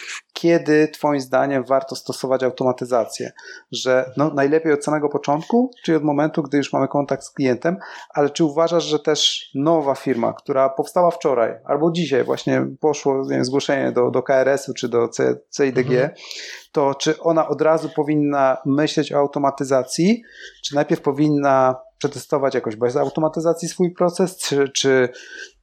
[0.42, 3.32] kiedy Twoim zdaniem warto stosować automatyzację.
[3.72, 7.78] Że no, najlepiej od samego początku, czyli od momentu, gdy już mamy kontakt z klientem,
[8.10, 13.46] ale czy uważasz, że też nowa firma, która powstała wczoraj albo dzisiaj, właśnie poszło wiem,
[13.46, 15.10] zgłoszenie do, do KRS-u czy do
[15.58, 16.10] CIDG, mhm.
[16.72, 20.24] to czy ona od razu powinna myśleć o automatyzacji,
[20.64, 25.10] czy najpierw powinna przetestować jakoś bez automatyzacji swój proces, czy, czy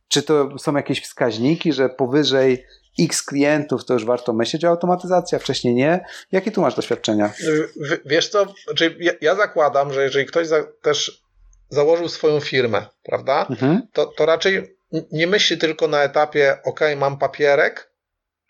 [0.09, 2.65] Czy to są jakieś wskaźniki, że powyżej
[3.01, 6.05] x klientów to już warto myśleć o automatyzacji, a wcześniej nie?
[6.33, 7.29] Jakie tu masz doświadczenia?
[7.29, 11.23] W, wiesz co, znaczy ja, ja, zakładam, że jeżeli ktoś za, też
[11.69, 13.83] założył swoją firmę, prawda, mhm.
[13.93, 14.77] to, to raczej
[15.13, 17.93] nie myśli tylko na etapie, ok, mam papierek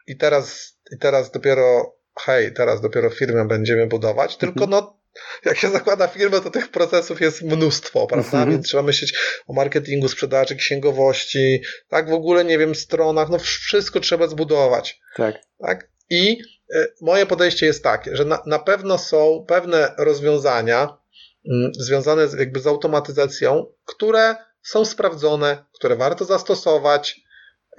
[0.07, 4.53] i teraz, i teraz dopiero, hej, teraz dopiero firmę będziemy budować, mhm.
[4.53, 4.95] tylko no
[5.44, 8.26] jak się zakłada firmę, to tych procesów jest mnóstwo, prawda?
[8.26, 8.50] Mhm.
[8.50, 9.14] Więc trzeba myśleć
[9.46, 15.00] o marketingu, sprzedaży, księgowości, tak w ogóle, nie wiem, stronach, no wszystko trzeba zbudować.
[15.16, 15.34] Tak.
[15.58, 15.88] tak?
[16.10, 16.38] I
[16.74, 20.98] y, moje podejście jest takie, że na, na pewno są pewne rozwiązania
[21.44, 27.20] y, związane z, jakby z automatyzacją, które są sprawdzone, które warto zastosować,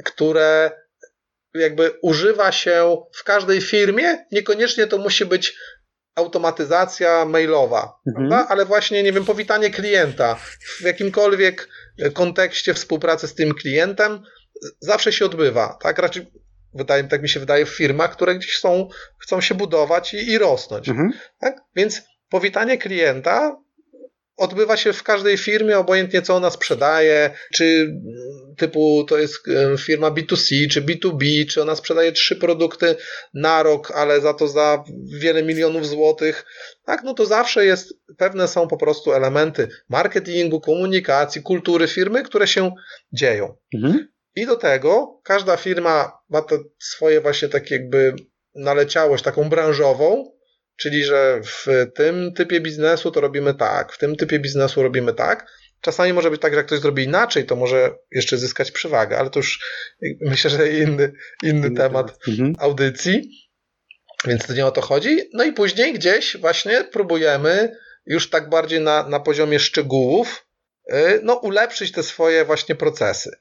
[0.05, 0.71] które
[1.53, 4.25] jakby używa się w każdej firmie.
[4.31, 5.55] Niekoniecznie to musi być
[6.17, 8.29] automatyzacja mailowa, mhm.
[8.29, 8.47] prawda?
[8.49, 11.69] ale właśnie, nie wiem, powitanie klienta w jakimkolwiek
[12.13, 14.23] kontekście współpracy z tym klientem
[14.79, 15.99] zawsze się odbywa, tak?
[15.99, 16.31] Raczej
[16.73, 18.89] wydaje, tak mi się wydaje, w firmach, które gdzieś są,
[19.19, 20.89] chcą się budować i, i rosnąć.
[20.89, 21.11] Mhm.
[21.39, 21.61] Tak?
[21.75, 23.57] Więc powitanie klienta
[24.37, 27.93] odbywa się w każdej firmie, obojętnie co ona sprzedaje, czy
[28.57, 29.35] typu to jest
[29.79, 32.95] firma B2C, czy B2B, czy ona sprzedaje trzy produkty
[33.33, 34.83] na rok, ale za to za
[35.19, 36.45] wiele milionów złotych.
[36.85, 42.47] Tak, no to zawsze jest, pewne są po prostu elementy marketingu, komunikacji, kultury firmy, które
[42.47, 42.71] się
[43.11, 43.57] dzieją.
[43.73, 44.07] Mhm.
[44.35, 48.15] I do tego każda firma ma to swoje właśnie takie jakby
[48.55, 50.36] naleciałość taką branżową,
[50.77, 55.51] Czyli, że w tym typie biznesu to robimy tak, w tym typie biznesu robimy tak.
[55.81, 59.29] Czasami może być tak, że jak ktoś zrobi inaczej, to może jeszcze zyskać przewagę, ale
[59.29, 59.59] to już
[60.21, 61.11] myślę, że inny,
[61.43, 62.55] inny, temat mhm.
[62.59, 63.31] audycji.
[64.27, 65.29] Więc to nie o to chodzi.
[65.33, 67.75] No i później gdzieś właśnie próbujemy
[68.05, 70.47] już tak bardziej na, na poziomie szczegółów
[70.93, 73.31] y, no, ulepszyć te swoje właśnie procesy.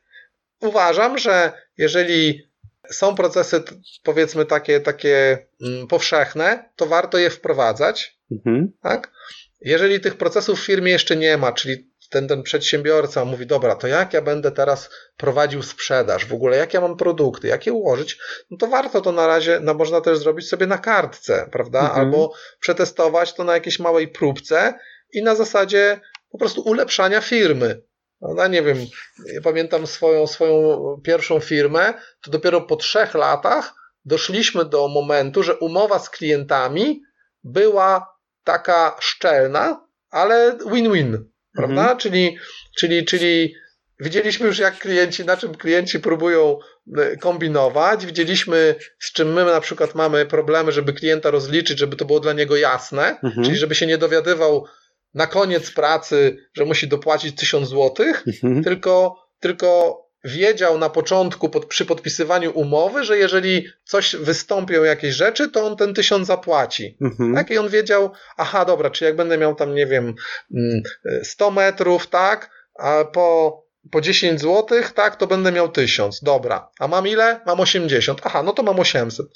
[0.60, 2.45] Uważam, że jeżeli
[2.90, 3.62] są procesy,
[4.02, 8.18] powiedzmy, takie, takie mm, powszechne, to warto je wprowadzać.
[8.30, 8.72] Mhm.
[8.82, 9.12] Tak?
[9.60, 13.86] Jeżeli tych procesów w firmie jeszcze nie ma, czyli ten, ten przedsiębiorca mówi, dobra, to
[13.86, 18.18] jak ja będę teraz prowadził sprzedaż, w ogóle jak ja mam produkty, jak je ułożyć,
[18.50, 21.80] no to warto to na razie, no można też zrobić sobie na kartce, prawda?
[21.80, 22.00] Mhm.
[22.00, 24.74] Albo przetestować to na jakiejś małej próbce
[25.12, 27.82] i na zasadzie po prostu ulepszania firmy.
[28.20, 28.78] No, nie wiem,
[29.34, 35.56] ja pamiętam swoją, swoją pierwszą firmę, to dopiero po trzech latach doszliśmy do momentu, że
[35.56, 37.02] umowa z klientami
[37.44, 41.24] była taka szczelna, ale win-win,
[41.56, 41.80] prawda?
[41.80, 41.98] Mhm.
[41.98, 42.38] Czyli,
[42.76, 43.54] czyli, czyli
[44.00, 46.58] widzieliśmy już, jak klienci, na czym klienci próbują
[46.98, 52.04] e, kombinować, widzieliśmy, z czym my na przykład mamy problemy, żeby klienta rozliczyć, żeby to
[52.04, 53.44] było dla niego jasne, mhm.
[53.44, 54.66] czyli żeby się nie dowiadywał,
[55.14, 58.64] na koniec pracy, że musi dopłacić 1000 złotych, mhm.
[58.64, 59.96] tylko, tylko
[60.26, 65.76] wiedział na początku pod, przy podpisywaniu umowy, że jeżeli coś wystąpią jakieś rzeczy, to on
[65.76, 66.96] ten tysiąc zapłaci.
[67.00, 67.34] Mhm.
[67.34, 67.50] Tak?
[67.50, 70.14] I on wiedział, aha, dobra, czy jak będę miał tam, nie wiem,
[71.22, 76.22] 100 mm, metrów, tak, a po, po 10 złotych, tak, to będę miał 1000.
[76.22, 76.70] Dobra.
[76.80, 77.40] A mam ile?
[77.46, 78.20] Mam 80.
[78.24, 79.26] Aha, no to mam 800.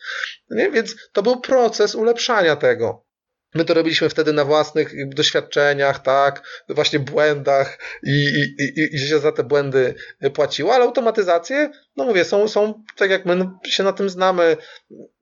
[0.50, 0.70] Nie?
[0.70, 3.04] Więc to był proces ulepszania tego.
[3.54, 9.18] My to robiliśmy wtedy na własnych doświadczeniach, tak, właśnie błędach i, i, i, i się
[9.18, 9.94] za te błędy
[10.34, 14.56] płaciło, ale automatyzacje, no mówię, są, są tak jak my się na tym znamy.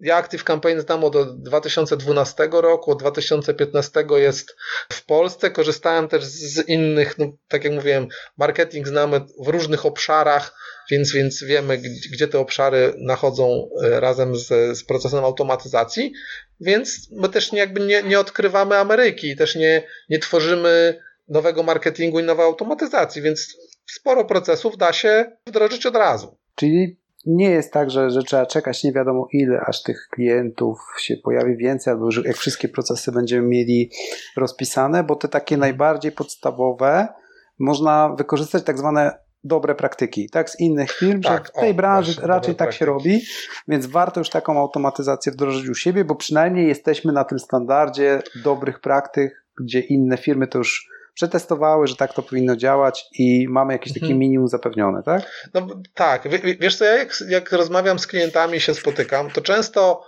[0.00, 4.56] Ja Active Campaign znam od 2012 roku, od 2015 jest
[4.92, 5.50] w Polsce.
[5.50, 10.54] Korzystałem też z innych, no, tak jak mówiłem, marketing znamy w różnych obszarach,
[10.90, 11.78] więc, więc wiemy,
[12.12, 16.12] gdzie te obszary nachodzą e, razem z, z procesem automatyzacji.
[16.60, 22.20] Więc my też nie, jakby nie, nie odkrywamy Ameryki, też nie, nie tworzymy nowego marketingu
[22.20, 26.36] i nowej automatyzacji, więc sporo procesów da się wdrożyć od razu.
[26.54, 31.16] Czyli nie jest tak, że, że trzeba czekać nie wiadomo ile, aż tych klientów się
[31.16, 33.90] pojawi więcej, albo że jak wszystkie procesy będziemy mieli
[34.36, 37.08] rozpisane, bo te takie najbardziej podstawowe
[37.58, 41.74] można wykorzystać tak zwane dobre praktyki, tak, z innych firm, tak, że w tej o,
[41.74, 42.78] branży właśnie, raczej tak praktyki.
[42.78, 43.22] się robi,
[43.68, 48.80] więc warto już taką automatyzację wdrożyć u siebie, bo przynajmniej jesteśmy na tym standardzie dobrych
[48.80, 53.92] praktyk, gdzie inne firmy to już przetestowały, że tak to powinno działać i mamy jakieś
[53.92, 54.18] takie mhm.
[54.18, 55.48] minimum zapewnione, tak?
[55.54, 56.28] No tak,
[56.60, 60.04] wiesz co, ja jak, jak rozmawiam z klientami i się spotykam, to często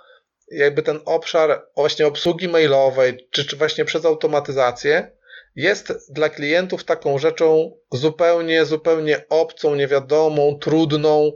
[0.51, 5.13] jakby ten obszar właśnie obsługi mailowej, czy, czy właśnie przez automatyzację,
[5.57, 11.33] jest dla klientów taką rzeczą zupełnie, zupełnie obcą, niewiadomą, trudną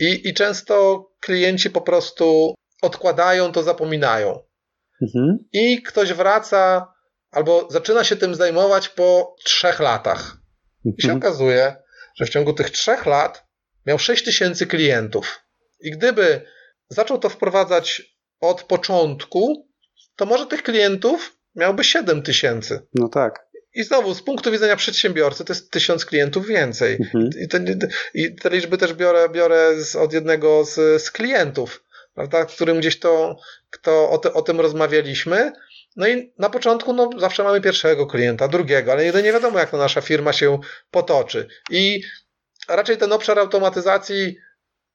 [0.00, 4.42] i, i często klienci po prostu odkładają to, zapominają.
[5.02, 5.38] Mhm.
[5.52, 6.92] I ktoś wraca
[7.30, 10.36] albo zaczyna się tym zajmować po trzech latach.
[10.84, 11.18] I się mhm.
[11.18, 11.76] okazuje,
[12.16, 13.46] że w ciągu tych trzech lat
[13.86, 15.40] miał 6 tysięcy klientów.
[15.80, 16.42] I gdyby
[16.88, 18.02] zaczął to wprowadzać
[18.40, 19.68] od początku,
[20.16, 22.86] to może tych klientów miałby 7 tysięcy.
[22.94, 23.47] No tak.
[23.78, 26.94] I znowu, z punktu widzenia przedsiębiorcy, to jest tysiąc klientów więcej.
[27.00, 27.30] Mhm.
[27.40, 27.64] I, te,
[28.14, 32.98] I te liczby też biorę, biorę z, od jednego z, z klientów, prawda, którym gdzieś
[32.98, 33.36] to,
[33.82, 35.52] to o, te, o tym rozmawialiśmy.
[35.96, 39.70] No i na początku no, zawsze mamy pierwszego klienta, drugiego, ale nigdy nie wiadomo, jak
[39.70, 40.58] to nasza firma się
[40.90, 41.48] potoczy.
[41.70, 42.02] I
[42.68, 44.36] raczej ten obszar automatyzacji,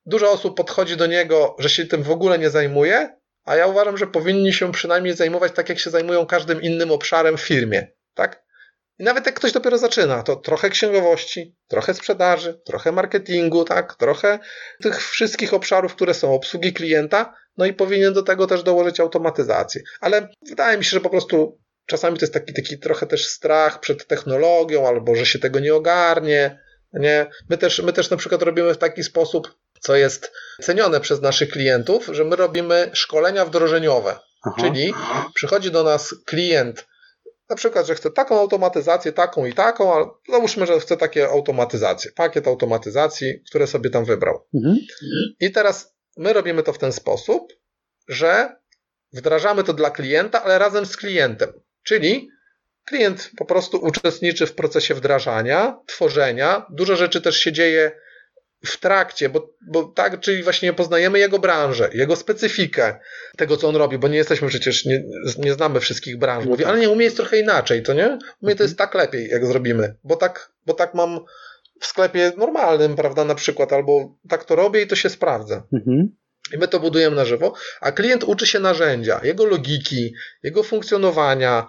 [0.06, 3.98] dużo osób podchodzi do niego, że się tym w ogóle nie zajmuje, a ja uważam,
[3.98, 7.88] że powinni się przynajmniej zajmować tak, jak się zajmują każdym innym obszarem w firmie.
[8.14, 8.43] Tak?
[9.00, 14.40] I nawet jak ktoś dopiero zaczyna, to trochę księgowości, trochę sprzedaży, trochę marketingu, tak, trochę
[14.82, 19.82] tych wszystkich obszarów, które są obsługi klienta, no i powinien do tego też dołożyć automatyzację.
[20.02, 23.80] Ale wydaje mi się, że po prostu czasami to jest taki, taki trochę też strach
[23.80, 26.60] przed technologią, albo że się tego nie ogarnie.
[26.94, 27.30] Nie?
[27.50, 30.32] My, też, my też na przykład robimy w taki sposób, co jest
[30.62, 34.20] cenione przez naszych klientów, że my robimy szkolenia wdrożeniowe.
[34.46, 34.56] Aha.
[34.60, 34.94] Czyli
[35.34, 36.86] przychodzi do nas klient,
[37.50, 42.12] na przykład, że chce taką automatyzację, taką i taką, ale załóżmy, że chce takie automatyzacje,
[42.12, 44.48] pakiet automatyzacji, które sobie tam wybrał.
[44.54, 44.78] Mhm.
[45.40, 47.54] I teraz my robimy to w ten sposób,
[48.08, 48.56] że
[49.14, 51.54] wdrażamy to dla klienta, ale razem z klientem.
[51.84, 52.30] Czyli
[52.86, 56.66] klient po prostu uczestniczy w procesie wdrażania, tworzenia.
[56.70, 57.92] Dużo rzeczy też się dzieje
[58.66, 63.00] w trakcie, bo, bo tak, czyli właśnie poznajemy jego branżę, jego specyfikę
[63.38, 65.04] tego, co on robi, bo nie jesteśmy przecież, nie,
[65.38, 66.46] nie znamy wszystkich branż.
[66.46, 68.18] Mówi, ale nie, u mnie jest trochę inaczej, to nie?
[68.42, 71.20] U mnie to jest tak lepiej, jak zrobimy, bo tak, bo tak mam
[71.80, 75.64] w sklepie normalnym, prawda, na przykład, albo tak to robię i to się sprawdza.
[75.74, 76.16] Mhm.
[76.54, 81.68] I my to budujemy na żywo, a klient uczy się narzędzia, jego logiki, jego funkcjonowania.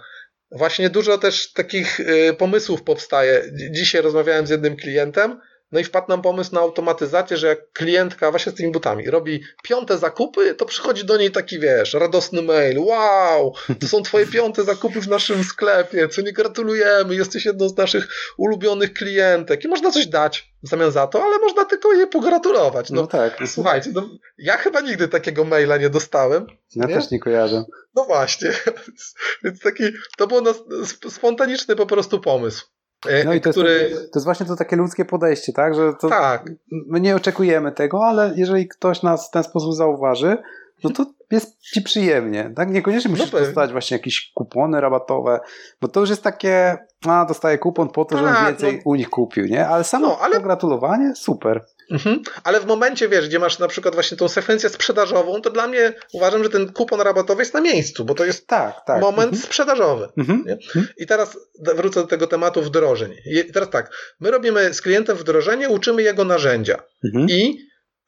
[0.51, 3.42] Właśnie dużo też takich y, pomysłów powstaje.
[3.53, 5.40] Dzi- Dzisiaj rozmawiałem z jednym klientem,
[5.75, 9.43] no i wpadł nam pomysł na automatyzację, że jak klientka właśnie z tymi butami robi
[9.64, 12.79] piąte zakupy, to przychodzi do niej taki, wiesz, radosny mail.
[12.79, 17.77] Wow, to są twoje piąte zakupy w naszym sklepie, co nie gratulujemy, jesteś jedną z
[17.77, 22.07] naszych ulubionych klientek i można coś dać w zamian za to, ale można tylko jej
[22.07, 22.91] pogratulować.
[22.91, 23.39] No, No, tak.
[23.47, 24.09] Słuchajcie, no,
[24.39, 26.47] ja chyba nigdy takiego maila nie dostałem.
[26.77, 26.95] Ja nie?
[26.95, 27.64] też nie kojarzę.
[27.95, 28.51] No właśnie.
[29.45, 29.85] Więc taki,
[30.18, 30.57] to był nas,
[30.93, 32.66] sp- spontaniczny po prostu pomysł.
[33.09, 33.71] E, No i to który.
[33.71, 35.75] jest, to jest właśnie to takie ludzkie podejście, tak?
[35.75, 40.37] Że Tak, my nie oczekujemy tego, ale jeżeli ktoś nas w ten sposób zauważy,
[40.85, 42.71] no to jest ci przyjemnie, tak?
[42.71, 43.47] Niekoniecznie musisz pewnie.
[43.47, 45.41] dostać właśnie jakieś kupony rabatowe,
[45.81, 46.77] bo to już jest takie,
[47.07, 48.81] a dostaję kupon po to, żebym Tak, więcej no.
[48.85, 49.69] u nich kupił, nie?
[49.69, 51.65] Ale samo No, ale- pogratulowanie, super.
[51.91, 52.22] Mhm.
[52.45, 55.93] ale w momencie, wiesz, gdzie masz na przykład właśnie tą sekwencję sprzedażową, to dla mnie
[56.12, 59.01] uważam, że ten kupon rabatowy jest na miejscu, bo to jest Tak, tak.
[59.01, 59.43] moment Mhm.
[59.43, 60.09] sprzedażowy.
[60.18, 60.45] Mhm.
[60.47, 60.59] Nie?
[60.97, 61.39] I teraz
[61.76, 63.14] wrócę do tego tematu wdrożeń.
[63.26, 66.82] I teraz tak, my robimy z klientem wdrożenie, uczymy jego narzędzia.
[67.05, 67.26] Mhm.
[67.30, 67.59] I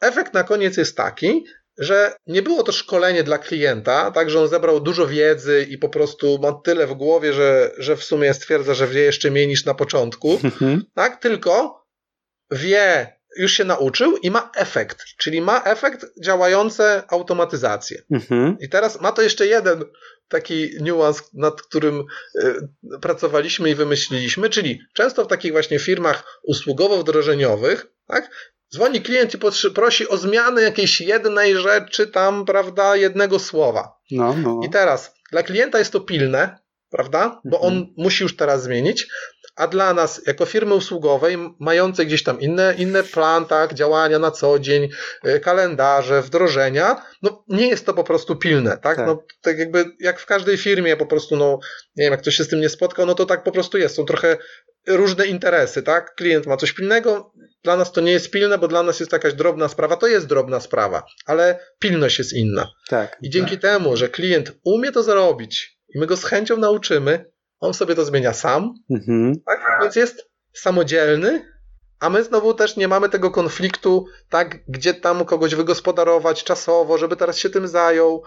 [0.00, 1.44] efekt na koniec jest taki,
[1.78, 5.88] że nie było to szkolenie dla klienta, tak, że on zebrał dużo wiedzy i po
[5.88, 9.64] prostu ma tyle w głowie, że, że w sumie stwierdza, że wie jeszcze mniej niż
[9.64, 10.82] na początku, Mhm.
[10.94, 11.84] tak, tylko
[12.50, 18.02] wie, już się nauczył i ma efekt, czyli ma efekt działające automatyzację.
[18.10, 18.56] Mhm.
[18.60, 19.84] I teraz ma to jeszcze jeden
[20.28, 27.86] taki niuans, nad którym y, pracowaliśmy i wymyśliliśmy, czyli często w takich właśnie firmach usługowo-wdrożeniowych,
[28.06, 28.30] tak,
[28.74, 29.38] dzwoni klient i
[29.74, 33.92] prosi o zmianę jakiejś jednej rzeczy tam, prawda, jednego słowa.
[34.10, 34.60] No, no.
[34.64, 36.58] I teraz dla klienta jest to pilne,
[36.90, 37.72] prawda, bo Mhm.
[37.72, 39.08] on musi już teraz zmienić,
[39.56, 44.30] a dla nas, jako firmy usługowej, mającej gdzieś tam inne, inne plan, tak, działania na
[44.30, 44.88] co dzień,
[45.26, 48.96] y, kalendarze, wdrożenia, no nie jest to po prostu pilne, tak?
[48.96, 49.06] Tak.
[49.06, 51.58] No, tak jakby, jak w każdej firmie po prostu, no,
[51.96, 53.96] nie wiem, jak ktoś się z tym nie spotkał, no to tak po prostu jest.
[53.96, 54.36] Są trochę
[54.86, 56.14] różne interesy, tak?
[56.14, 57.32] Klient ma coś pilnego,
[57.64, 60.26] dla nas to nie jest pilne, bo dla nas jest jakaś drobna sprawa, to jest
[60.26, 62.68] drobna sprawa, ale pilność jest inna.
[62.88, 63.18] Tak.
[63.22, 67.24] I dzięki temu, że klient umie to zrobić i my go z chęcią nauczymy,
[67.60, 69.40] on sobie to zmienia sam, Mhm.
[69.46, 69.78] tak?
[69.82, 71.52] Więc jest samodzielny,
[72.00, 77.16] a my znowu też nie mamy tego konfliktu, tak, gdzie tam kogoś wygospodarować czasowo, żeby
[77.16, 78.22] teraz się tym zajął.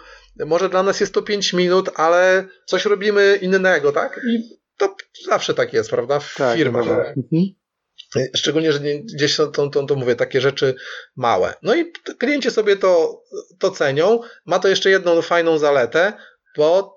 [0.45, 4.21] Może dla nas jest to 5 minut, ale coś robimy innego, tak?
[4.29, 4.95] I to
[5.29, 6.19] zawsze tak jest, prawda?
[6.19, 6.87] W Tak, firmach.
[6.87, 7.43] Mhm.
[8.35, 8.79] Szczególnie, że
[9.15, 10.75] gdzieś to, to, to, to mówię, takie rzeczy
[11.15, 11.53] małe.
[11.63, 13.23] No i klienci sobie to,
[13.59, 14.19] to cenią.
[14.45, 16.13] Ma to jeszcze jedną fajną zaletę,
[16.57, 16.95] bo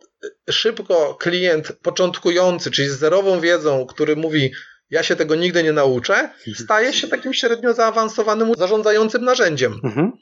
[0.50, 4.52] szybko klient początkujący, czyli z zerową wiedzą, który mówi,
[4.90, 10.12] ja się tego nigdy nie nauczę, staje się takim średnio zaawansowanym zarządzającym narzędziem Mhm.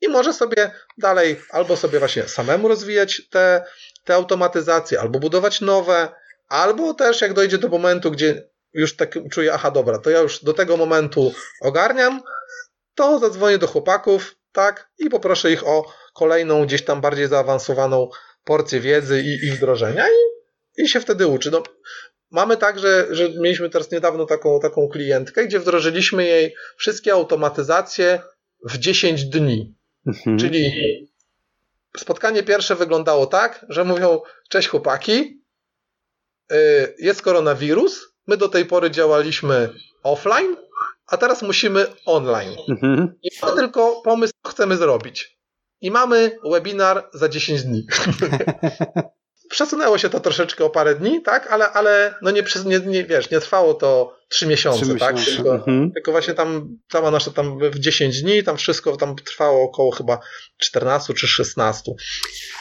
[0.00, 3.64] i może sobie dalej albo sobie właśnie samemu rozwijać te,
[4.04, 6.08] te automatyzacje, albo budować nowe,
[6.48, 10.44] albo też jak dojdzie do momentu, gdzie już tak czuję, aha, dobra, to ja już
[10.44, 12.20] do tego momentu ogarniam,
[12.94, 18.08] to zadzwonię do chłopaków, tak, i poproszę ich o kolejną, gdzieś tam bardziej zaawansowaną
[18.48, 21.50] porcję wiedzy i, i wdrożenia i, i się wtedy uczy.
[21.50, 21.62] No,
[22.30, 28.20] mamy tak, że, że mieliśmy teraz niedawno taką, taką klientkę, gdzie wdrożyliśmy jej wszystkie automatyzacje
[28.64, 29.74] w 10 dni.
[30.06, 30.38] Mhm.
[30.38, 30.72] Czyli
[31.96, 35.42] spotkanie pierwsze wyglądało tak, że mówią: Cześć chłopaki,
[36.52, 36.56] y,
[36.98, 38.08] jest koronawirus.
[38.26, 39.68] My do tej pory działaliśmy
[40.02, 40.56] offline,
[41.06, 42.56] a teraz musimy online.
[42.68, 43.14] Mhm.
[43.22, 45.37] I mamy tylko pomysł, co chcemy zrobić.
[45.80, 47.86] I mamy webinar za 10 dni.
[49.50, 53.30] Przesunęło się to troszeczkę o parę dni, tak, ale, ale no nie, nie, nie wiesz,
[53.30, 55.16] nie trwało to trzy miesiące, 3 tak?
[55.16, 55.36] Miesiące.
[55.36, 55.92] Tylko, mhm.
[55.92, 60.18] tylko właśnie tam cała nasza tam w 10 dni, tam wszystko tam trwało około chyba
[60.56, 61.92] 14 czy 16.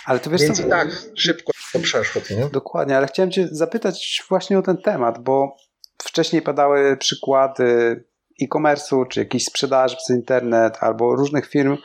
[0.05, 2.21] Ale to wiesz Więc co, i tak szybko to przeszło.
[2.29, 2.49] Nie?
[2.49, 5.55] Dokładnie, ale chciałem cię zapytać właśnie o ten temat, bo
[6.03, 8.03] wcześniej padały przykłady
[8.41, 11.77] e-commerce'u, czy jakiejś sprzedaży przez internet, albo różnych firm,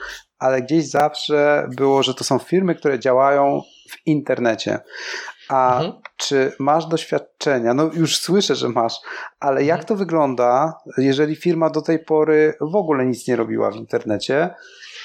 [0.42, 4.78] ale gdzieś zawsze było, że to są firmy, które działają w internecie.
[5.48, 5.92] A mhm.
[6.16, 7.74] czy masz doświadczenia?
[7.74, 9.00] No już słyszę, że masz,
[9.40, 9.66] ale mhm.
[9.66, 14.54] jak to wygląda, jeżeli firma do tej pory w ogóle nic nie robiła w internecie,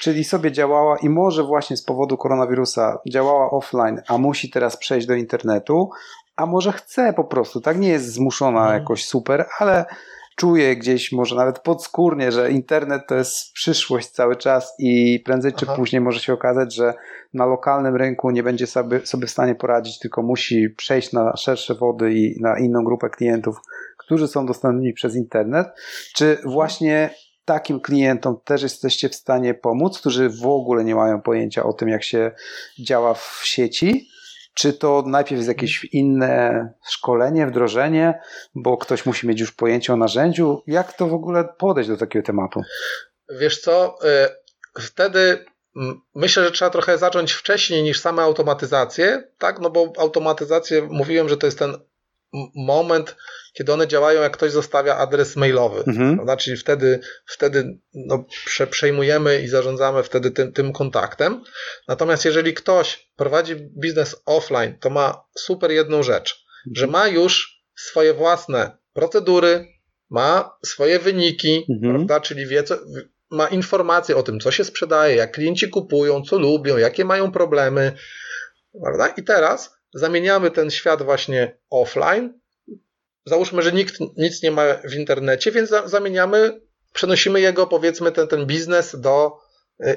[0.00, 5.06] czyli sobie działała i może właśnie z powodu koronawirusa działała offline, a musi teraz przejść
[5.06, 5.90] do internetu,
[6.36, 8.80] a może chce po prostu, tak nie jest zmuszona mhm.
[8.80, 9.84] jakoś super, ale
[10.38, 15.66] czuję gdzieś może nawet podskórnie, że internet to jest przyszłość cały czas i prędzej czy
[15.68, 15.76] Aha.
[15.76, 16.94] później może się okazać, że
[17.34, 21.74] na lokalnym rynku nie będzie sobie, sobie w stanie poradzić, tylko musi przejść na szersze
[21.74, 23.56] wody i na inną grupę klientów,
[23.96, 25.68] którzy są dostępni przez internet.
[26.14, 27.10] Czy właśnie
[27.44, 31.88] takim klientom też jesteście w stanie pomóc, którzy w ogóle nie mają pojęcia o tym,
[31.88, 32.30] jak się
[32.78, 34.08] działa w sieci?
[34.54, 38.20] Czy to najpierw jest jakieś inne szkolenie, wdrożenie,
[38.54, 40.62] bo ktoś musi mieć już pojęcie o narzędziu?
[40.66, 42.62] Jak to w ogóle podejść do takiego tematu?
[43.28, 43.98] Wiesz co,
[44.78, 45.44] y, wtedy
[46.14, 49.60] myślę, że trzeba trochę zacząć wcześniej niż same automatyzacje, tak?
[49.60, 51.78] No bo automatyzacje, mówiłem, że to jest ten
[52.54, 53.16] moment,
[53.58, 55.82] kiedy one działają, jak ktoś zostawia adres mailowy.
[55.86, 56.20] Mhm.
[56.22, 61.42] Znaczy wtedy, wtedy no, prze, przejmujemy i zarządzamy wtedy tym, tym kontaktem.
[61.88, 66.76] Natomiast jeżeli ktoś prowadzi biznes offline, to ma super jedną rzecz, mhm.
[66.76, 69.66] że ma już swoje własne procedury,
[70.10, 71.94] ma swoje wyniki, mhm.
[71.94, 72.20] prawda?
[72.20, 72.78] Czyli wie, co,
[73.30, 77.92] ma informacje o tym, co się sprzedaje, jak klienci kupują, co lubią, jakie mają problemy,
[78.82, 79.08] prawda?
[79.08, 82.40] I teraz zamieniamy ten świat właśnie offline.
[83.28, 86.60] Załóżmy, że nikt nic nie ma w internecie, więc zamieniamy,
[86.92, 89.47] przenosimy jego, powiedzmy, ten, ten biznes do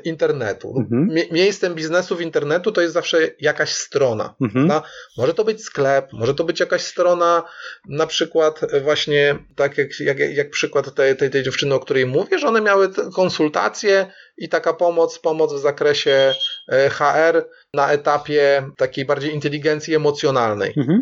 [0.04, 0.74] internetu.
[0.78, 1.10] Mhm.
[1.32, 4.36] Miejscem biznesu w internetu to jest zawsze jakaś strona.
[4.42, 4.82] Mhm.
[5.18, 7.44] Może to być sklep, może to być jakaś strona,
[7.90, 12.40] na przykład właśnie tak jak, jak, jak przykład tej, tej, tej dziewczyny, o której mówię,
[12.40, 16.34] że one miały konsultacje i taka pomoc, pomoc w zakresie
[16.72, 20.74] e, HR na etapie takiej bardziej inteligencji emocjonalnej.
[20.78, 21.02] Mhm.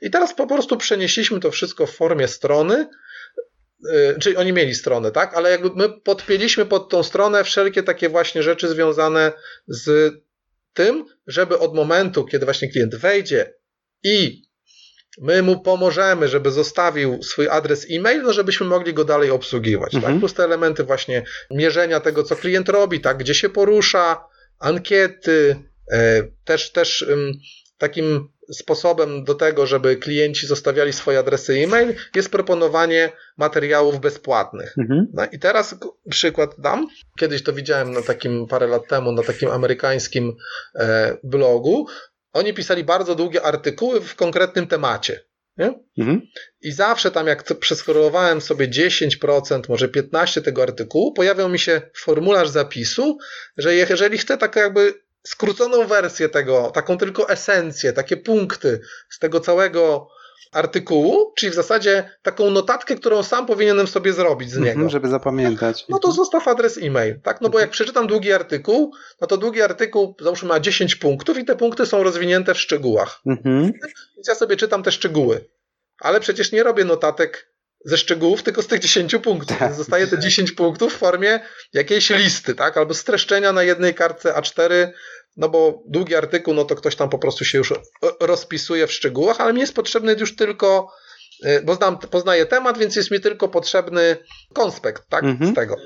[0.00, 2.88] I teraz po prostu przenieśliśmy to wszystko w formie strony, e,
[4.20, 5.34] czyli oni mieli stronę, tak?
[5.34, 9.32] Ale jakby my podpięliśmy pod tą stronę wszelkie takie właśnie rzeczy związane
[9.68, 10.14] z
[10.74, 13.54] tym, żeby od momentu, kiedy właśnie klient wejdzie
[14.02, 14.42] i
[15.20, 19.92] my mu pomożemy, żeby zostawił swój adres e-mail, no żebyśmy mogli go dalej obsługiwać.
[19.92, 19.96] Tak?
[19.96, 20.14] Mhm.
[20.14, 20.20] Tak?
[20.20, 23.18] Plus te elementy właśnie mierzenia tego, co klient robi, tak?
[23.18, 24.24] gdzie się porusza,
[24.58, 25.56] ankiety,
[25.92, 27.06] e, też, też
[27.78, 34.74] takim sposobem do tego, żeby klienci zostawiali swoje adresy e-mail, jest proponowanie materiałów bezpłatnych.
[34.78, 35.06] Mhm.
[35.12, 35.74] No i teraz
[36.10, 36.86] przykład dam.
[37.18, 40.36] Kiedyś to widziałem na takim parę lat temu na takim amerykańskim
[40.74, 41.86] e, blogu.
[42.32, 45.20] Oni pisali bardzo długie artykuły w konkretnym temacie.
[45.98, 46.20] Mhm.
[46.60, 52.48] I zawsze tam, jak przeskorowałem sobie 10%, może 15% tego artykułu, pojawiał mi się formularz
[52.48, 53.18] zapisu,
[53.56, 54.94] że jeżeli chcę tak jakby
[55.26, 60.08] skróconą wersję tego, taką tylko esencję, takie punkty z tego całego
[60.52, 64.88] artykułu, czyli w zasadzie taką notatkę, którą sam powinienem sobie zrobić z niego.
[64.88, 65.84] żeby zapamiętać.
[65.88, 67.40] No to zostaw adres e-mail, tak?
[67.40, 71.44] No bo jak przeczytam długi artykuł, no to długi artykuł, załóżmy, ma 10 punktów i
[71.44, 73.20] te punkty są rozwinięte w szczegółach.
[73.26, 73.72] Mhm.
[74.16, 75.44] Więc ja sobie czytam te szczegóły.
[76.00, 79.58] Ale przecież nie robię notatek ze szczegółów, tylko z tych 10 punktów.
[79.60, 81.40] Więc zostaje te 10 punktów w formie
[81.72, 82.76] jakiejś listy, tak?
[82.76, 84.88] Albo streszczenia na jednej kartce A4
[85.36, 87.72] no bo długi artykuł, no to ktoś tam po prostu się już
[88.20, 90.92] rozpisuje w szczegółach, ale mi jest potrzebny już tylko,
[91.46, 94.16] y, bo znam, poznaję temat, więc jest mi tylko potrzebny
[94.54, 95.52] konspekt, tak, mhm.
[95.52, 95.76] z tego.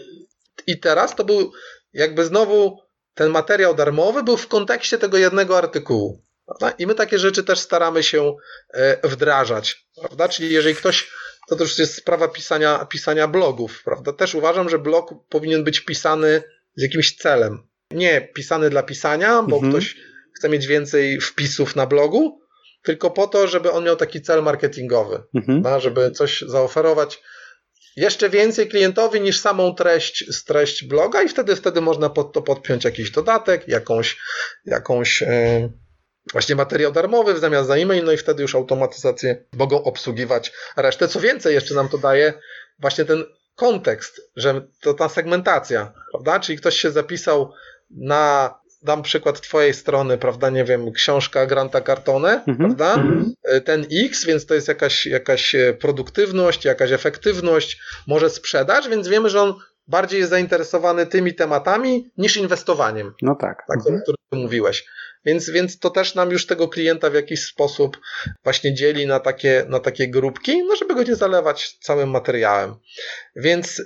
[0.66, 1.52] I teraz to był
[1.92, 2.78] jakby znowu
[3.14, 6.22] ten materiał darmowy był w kontekście tego jednego artykułu.
[6.46, 6.70] Prawda?
[6.70, 8.36] I my takie rzeczy też staramy się
[8.74, 10.28] e, wdrażać, prawda?
[10.28, 11.10] Czyli jeżeli ktoś
[11.48, 14.12] to też jest sprawa pisania, pisania blogów, prawda?
[14.12, 16.42] Też uważam, że blog powinien być pisany
[16.76, 17.69] z jakimś celem.
[17.90, 19.72] Nie pisany dla pisania, bo Mhm.
[19.72, 19.96] ktoś
[20.38, 22.40] chce mieć więcej wpisów na blogu,
[22.82, 25.62] tylko po to, żeby on miał taki cel marketingowy, Mhm.
[25.62, 25.80] prawda?
[25.80, 27.22] żeby coś zaoferować
[27.96, 32.42] jeszcze więcej klientowi niż samą treść, z treść bloga i wtedy, wtedy można pod to
[32.42, 34.18] podpiąć jakiś dodatek, jakąś,
[34.64, 35.68] jakąś e,
[36.32, 41.08] właśnie materiał darmowy w zamian za e-mail, no i wtedy już automatyzacje mogą obsługiwać resztę.
[41.08, 42.32] Co więcej, jeszcze nam to daje
[42.78, 43.24] właśnie ten
[43.56, 46.40] kontekst, że to ta segmentacja, prawda?
[46.40, 47.52] Czyli ktoś się zapisał
[47.90, 52.56] na, dam przykład twojej strony, prawda, nie wiem, książka Granta Cartone, Mhm.
[52.58, 53.04] prawda?
[53.44, 59.08] E, Ten X, więc to jest jakaś, jakaś e, produktywność, jakaś efektywność, może sprzedaż, więc
[59.08, 59.54] wiemy, że on
[59.88, 63.64] bardziej jest zainteresowany tymi tematami niż inwestowaniem No tak.
[63.68, 64.86] tak, o którym mówiłeś.
[65.24, 67.98] Więc, więc to też nam już tego klienta w jakiś sposób
[68.44, 72.74] właśnie dzieli na takie, na takie grupki, no żeby go nie zalewać całym materiałem.
[73.36, 73.82] Więc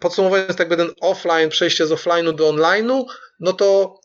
[0.00, 3.04] podsumowując jakby ten offline, przejście z offline'u do online'u,
[3.40, 4.00] no to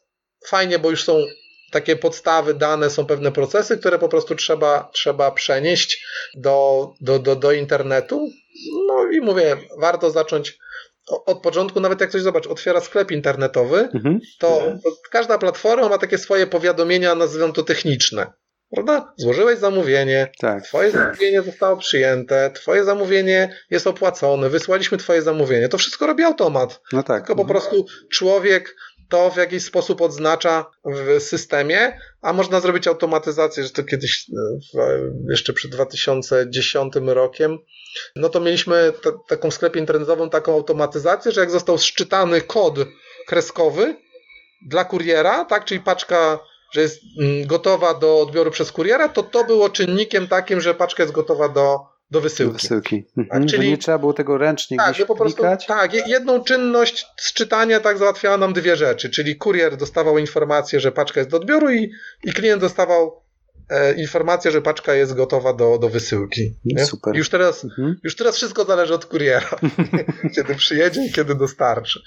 [0.48, 1.26] fajnie, bo już są
[1.72, 7.36] takie podstawy, dane, są pewne procesy, które po prostu trzeba, trzeba przenieść do, do, do,
[7.36, 8.30] do internetu.
[8.88, 10.58] No i mówię, warto zacząć
[11.26, 14.20] od początku, nawet jak ktoś zobacz, otwiera sklep internetowy, Mhm.
[14.40, 14.48] to,
[14.84, 18.32] to każda platforma ma takie swoje powiadomienia, nazywam to techniczne.
[18.74, 19.14] Prawda?
[19.18, 20.64] Złożyłeś zamówienie, Tak.
[20.64, 25.70] Twoje zamówienie zostało przyjęte, Twoje zamówienie jest opłacone, wysłaliśmy Twoje zamówienie.
[25.70, 26.82] To wszystko robi automat.
[26.94, 27.18] No tak.
[27.28, 28.76] Tylko po prostu człowiek
[29.10, 34.26] to w jakiś sposób odznacza w systemie, a można zrobić automatyzację, że to kiedyś,
[34.80, 34.82] e,
[35.30, 37.58] jeszcze przed 2010 rokiem,
[38.16, 42.76] no to mieliśmy ta- taką w sklepie internetową taką automatyzację, że jak został sczytany kod
[43.28, 43.96] kreskowy
[44.68, 46.40] dla kuriera, tak, czyli paczka,
[46.72, 51.04] że jest mm, gotowa do odbioru przez kuriera, to to było czynnikiem takim, że paczka
[51.04, 51.80] jest gotowa do,
[52.12, 52.54] do wysyłki.
[52.54, 53.04] Wysyłki.
[53.18, 53.48] Mhm.
[53.48, 56.44] czyli- Że nie trzeba było tego ręcznie Tak, gdzieś że po prostu tak, je- jedną
[56.44, 61.38] czynność sczytania tak załatwiała nam dwie rzeczy, czyli kurier dostawał informację, że paczka jest do
[61.38, 61.92] odbioru i,
[62.24, 63.22] i klient dostawał
[63.72, 66.56] e, informację, że paczka jest gotowa do, do wysyłki.
[66.66, 66.86] Nie?
[66.86, 67.16] Super.
[67.16, 67.96] Już teraz, Mhm.
[68.04, 69.50] już teraz wszystko zależy od kuriera,
[70.36, 72.00] kiedy przyjedzie i kiedy dostarczy.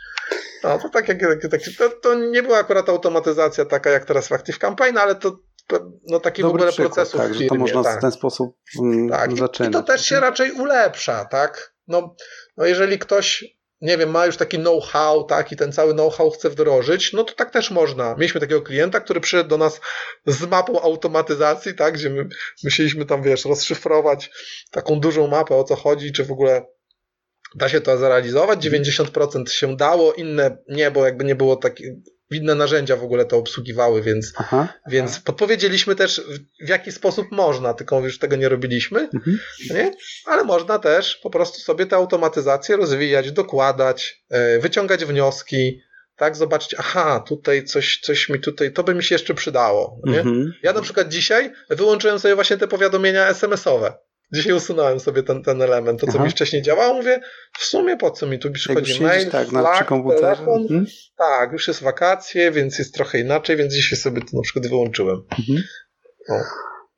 [0.65, 1.19] No to tak jak
[1.51, 5.39] tak, to, to nie była akurat automatyzacja taka jak teraz w Active Campaign, ale to
[6.07, 7.49] no, taki w Dobry ogóle przykład, procesów tak, w firmie.
[7.49, 7.99] to można tak.
[7.99, 11.75] w ten sposób mm, Tak, i, i to też się raczej ulepsza, tak?
[11.89, 12.17] No,
[12.57, 13.45] no jeżeli ktoś,
[13.85, 17.35] nie wiem, ma już taki know-how, tak, i ten cały know-how chce wdrożyć, no to
[17.35, 18.15] tak też można.
[18.15, 19.81] Mieliśmy takiego klienta, który przyszedł do nas
[20.27, 22.29] z mapą automatyzacji, tak, gdzie my
[22.65, 24.31] musieliśmy tam, wiesz, rozszyfrować
[24.71, 26.67] taką dużą mapę, o co chodzi, czy w ogóle
[27.55, 28.67] da się to zrealizować.
[28.67, 31.89] 90% się dało, inne nie, bo jakby nie było takich,
[32.35, 34.69] inne narzędzia w ogóle to obsługiwały, więc Aha.
[34.89, 39.39] więc podpowiedzieliśmy też, w- w jaki sposób można, tylko już tego nie robiliśmy, Mhm.
[39.71, 39.93] nie?
[40.27, 45.81] ale można też po prostu sobie tę automatyzację rozwijać, dokładać, e, wyciągać wnioski,
[46.17, 50.01] tak, zobaczyć, aha, tutaj coś, coś mi tutaj, to by mi się jeszcze przydało.
[50.05, 50.19] Nie?
[50.19, 50.53] Mhm.
[50.63, 53.93] Ja na przykład dzisiaj wyłączyłem sobie właśnie te powiadomienia SMS-owe.
[54.33, 56.25] Dzisiaj usunąłem sobie ten, ten element, to co Aha.
[56.25, 57.21] mi wcześniej działało, mówię,
[57.59, 60.21] w sumie po co mi tu Jak przychodzi siedzisz mail, tak na, Slack, przy komputerze.
[60.23, 60.87] telefon, Mhm.
[61.19, 65.23] tak, już jest wakacje, więc jest trochę inaczej, więc dzisiaj sobie to na przykład wyłączyłem.
[65.39, 65.63] Mhm.
[66.29, 66.35] O.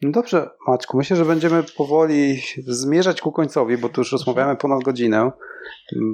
[0.02, 4.82] No dobrze, Maćku, myślę, że będziemy powoli zmierzać ku końcowi, bo tu już rozmawiamy ponad
[4.82, 5.30] godzinę.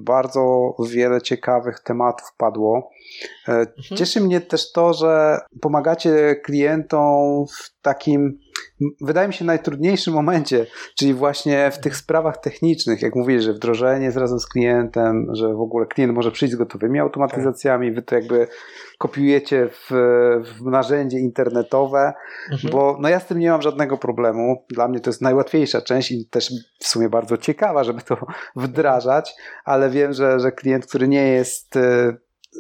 [0.03, 2.91] Bardzo wiele ciekawych tematów padło.
[3.49, 8.39] E, Cieszy mnie też to, że pomagacie klientom w takim,
[9.01, 10.67] wydaje mi się, najtrudniejszym momencie,
[10.99, 15.55] czyli właśnie w tych sprawach technicznych, jak mówisz, że wdrożenie jest razem z klientem, że
[15.55, 18.49] w ogóle klient może przyjść z gotowymi automatyzacjami, wy to jakby
[18.99, 19.91] kopiujecie w,
[20.45, 22.13] w narzędzie internetowe,
[22.53, 22.73] Mhm.
[22.73, 24.65] bo no ja z tym nie mam żadnego problemu.
[24.71, 28.17] Dla mnie to jest najłatwiejsza część i też w sumie bardzo ciekawa, żeby to
[28.57, 32.17] wdrażać, ale wiem, że, że klient, który nie jest e,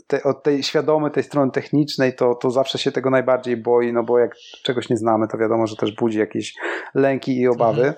[0.07, 4.03] te, od tej świadomy tej strony technicznej, to, to zawsze się tego najbardziej boi, no
[4.03, 6.55] bo jak czegoś nie znamy, to wiadomo, że też budzi jakieś
[6.95, 7.95] lęki i obawy,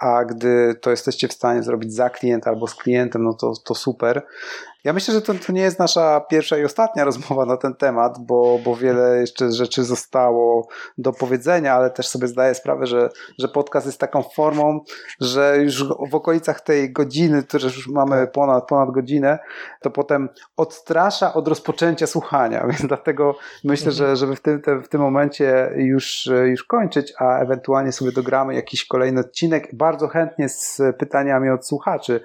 [0.00, 3.74] a gdy to jesteście w stanie zrobić za klienta albo z klientem, no to, to
[3.74, 4.22] super.
[4.84, 8.18] Ja myślę, że to, to nie jest nasza pierwsza i ostatnia rozmowa na ten temat,
[8.20, 13.08] bo, bo wiele jeszcze rzeczy zostało do powiedzenia, ale też sobie zdaję sprawę, że,
[13.38, 14.80] że podcast jest taką formą,
[15.20, 19.38] że już w okolicach tej godziny, które już mamy ponad, ponad godzinę,
[19.80, 24.88] to potem odstrasza od rozpoczęcia słuchania, więc dlatego myślę, że żeby w tym, te, w
[24.88, 30.82] tym momencie już, już kończyć, a ewentualnie sobie dogramy jakiś kolejny odcinek, bardzo chętnie z
[30.98, 32.20] pytaniami od słuchaczy,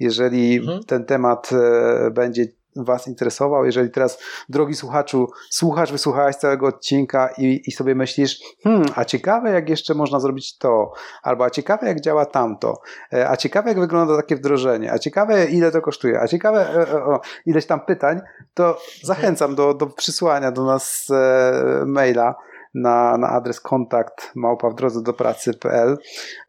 [0.00, 0.84] jeżeli Mhm.
[0.84, 3.64] ten temat e, będzie Was interesował.
[3.64, 4.18] Jeżeli teraz,
[4.48, 9.94] drogi słuchaczu, słuchasz, wysłuchałeś całego odcinka i, i sobie myślisz, hmm, a ciekawe jak jeszcze
[9.94, 12.80] można zrobić to, albo a ciekawe jak działa tamto,
[13.12, 16.92] e, a ciekawe jak wygląda takie wdrożenie, a ciekawe ile to kosztuje, a ciekawe e,
[16.92, 18.20] e, o, ileś tam pytań,
[18.54, 22.34] to zachęcam do, do przysłania do nas e, maila
[22.74, 25.98] na, na adres kontakt małpa w drodze do pracy.pl,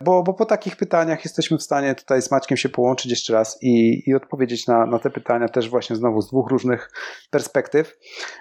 [0.01, 3.57] bo, bo po takich pytaniach jesteśmy w stanie tutaj z Maćkiem się połączyć jeszcze raz
[3.61, 6.91] i, i odpowiedzieć na, na te pytania też właśnie znowu z dwóch różnych
[7.29, 7.97] perspektyw.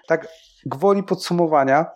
[0.09, 0.29] Tak,
[0.67, 1.87] gwoli podsumowania,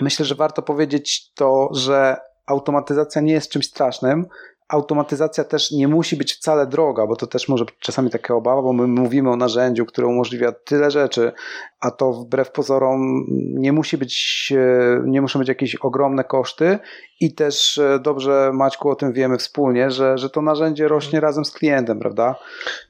[0.00, 2.16] myślę, że warto powiedzieć to, że
[2.46, 4.26] automatyzacja nie jest czymś strasznym,
[4.68, 8.62] automatyzacja też nie musi być wcale droga, bo to też może być czasami taka obawa,
[8.62, 11.32] bo my mówimy o narzędziu, które umożliwia tyle rzeczy,
[11.80, 13.24] a to wbrew pozorom
[13.54, 16.78] nie musi być, e, nie muszą być jakieś ogromne koszty
[17.20, 21.44] i też e, dobrze Maćku o tym wiemy wspólnie, że, że to narzędzie rośnie razem
[21.44, 22.34] z klientem, prawda?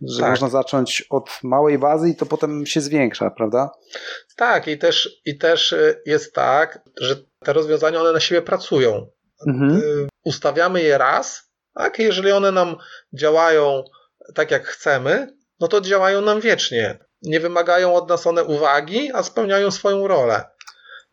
[0.02, 0.30] Że Tak.
[0.30, 3.70] można zacząć od małej bazy i to potem się zwiększa, prawda?
[4.36, 9.06] Tak, i też, i też y, jest tak, że te rozwiązania one na siebie pracują.
[9.46, 9.82] Mhm.
[10.24, 11.47] Ustawiamy je raz,
[11.78, 11.98] tak?
[11.98, 12.76] Jeżeli one nam
[13.12, 13.84] działają
[14.34, 15.26] tak jak chcemy,
[15.60, 16.98] no to działają nam wiecznie.
[17.22, 20.44] Nie wymagają od nas one uwagi, a spełniają swoją rolę.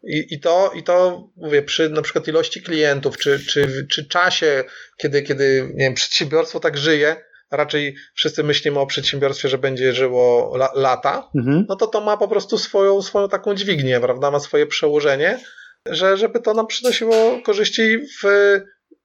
[0.04, 4.64] I, i, to, I to mówię, przy na przykład ilości klientów, czy, czy, czy czasie,
[4.98, 7.16] kiedy, kiedy nie wiem, przedsiębiorstwo tak żyje,
[7.52, 11.66] raczej wszyscy myślimy o przedsiębiorstwie, że będzie żyło la, lata, Mhm.
[11.70, 14.32] no to to ma po prostu swoją, swoją taką dźwignię, prawda?
[14.32, 15.40] Ma swoje przełożenie,
[15.90, 18.28] że żeby to nam przynosiło korzyści w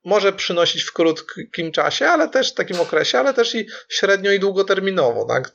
[0.04, 4.40] może przynosić w krótkim czasie, ale też w takim okresie, ale też i średnio i
[4.40, 5.50] długoterminowo, tak?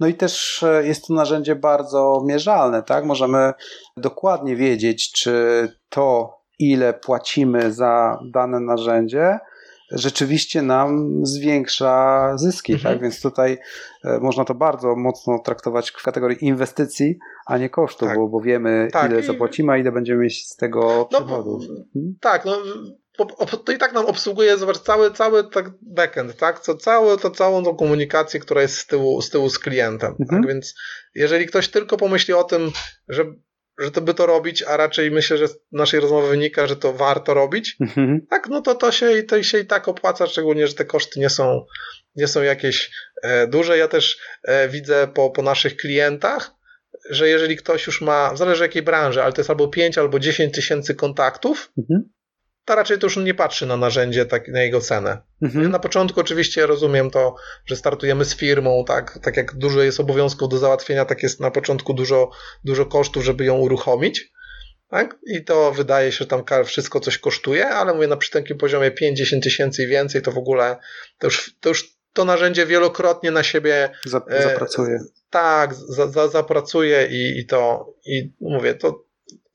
[0.00, 3.04] No i też e, jest to narzędzie bardzo mierzalne, tak?
[3.04, 3.52] Możemy
[3.96, 5.32] dokładnie wiedzieć, czy
[5.88, 9.38] to, ile płacimy za dane narzędzie,
[9.92, 12.94] rzeczywiście nam zwiększa zyski, Mhm.
[12.94, 13.02] tak?
[13.02, 13.58] Więc tutaj
[14.04, 18.18] e, można to bardzo mocno traktować w kategorii inwestycji, a nie kosztów, Tak.
[18.18, 21.62] bo, bo wiemy, Tak, ile zapłacimy, a ile będziemy mieć z tego No, przychodów.
[21.62, 22.14] Mhm.
[22.20, 22.56] Tak, no
[23.64, 26.60] to i tak nam obsługuje, zobacz, cały, cały tak backend, tak?
[26.60, 30.14] Co, cały, to całą tą komunikację, która jest z tyłu z, tyłu z klientem.
[30.20, 30.42] Mhm.
[30.42, 30.48] Tak?
[30.48, 30.74] Więc
[31.14, 32.70] jeżeli ktoś tylko pomyśli o tym,
[33.08, 33.24] że,
[33.78, 36.92] że to by to robić, a raczej myślę, że z naszej rozmowy wynika, że to
[36.92, 38.26] warto robić, Mhm.
[38.30, 41.30] tak, no to to się, to się i tak opłaca, szczególnie, że te koszty nie
[41.30, 41.66] są,
[42.16, 42.90] nie są jakieś
[43.22, 43.78] e, duże.
[43.78, 46.50] Ja też e, widzę po, po naszych klientach,
[47.10, 50.54] że jeżeli ktoś już ma, zależy jakiej branży, ale to jest albo 5 albo 10
[50.54, 52.15] tysięcy kontaktów, Mhm.
[52.66, 55.18] To raczej to już nie patrzy na narzędzie, tak, na jego cenę.
[55.42, 55.70] Mhm.
[55.70, 57.34] Na początku oczywiście rozumiem to,
[57.66, 61.50] że startujemy z firmą, tak, tak jak dużo jest obowiązków do załatwienia, tak jest na
[61.50, 62.30] początku dużo,
[62.64, 64.32] dużo kosztów, żeby ją uruchomić.
[64.88, 65.16] Tak?
[65.26, 68.90] I to wydaje się, że tam wszystko coś kosztuje, ale mówię na przy takim poziomie
[68.90, 70.76] 5-10 tysięcy i więcej, to w ogóle
[71.18, 74.58] to już, to już to narzędzie wielokrotnie na siebie Zap- e,
[75.30, 79.05] tak za, za, zapracuje i, i to i mówię, to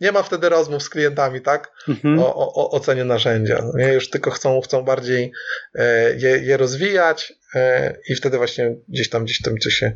[0.01, 1.71] nie ma wtedy rozmów z klientami, tak?
[1.89, 2.19] Mhm.
[2.19, 3.63] o, o, o ocenie narzędzia.
[3.73, 3.93] Nie?
[3.93, 5.31] Już tylko chcą, chcą bardziej
[5.75, 9.93] e, je, je rozwijać e, i wtedy właśnie gdzieś tam, gdzieś tam coś się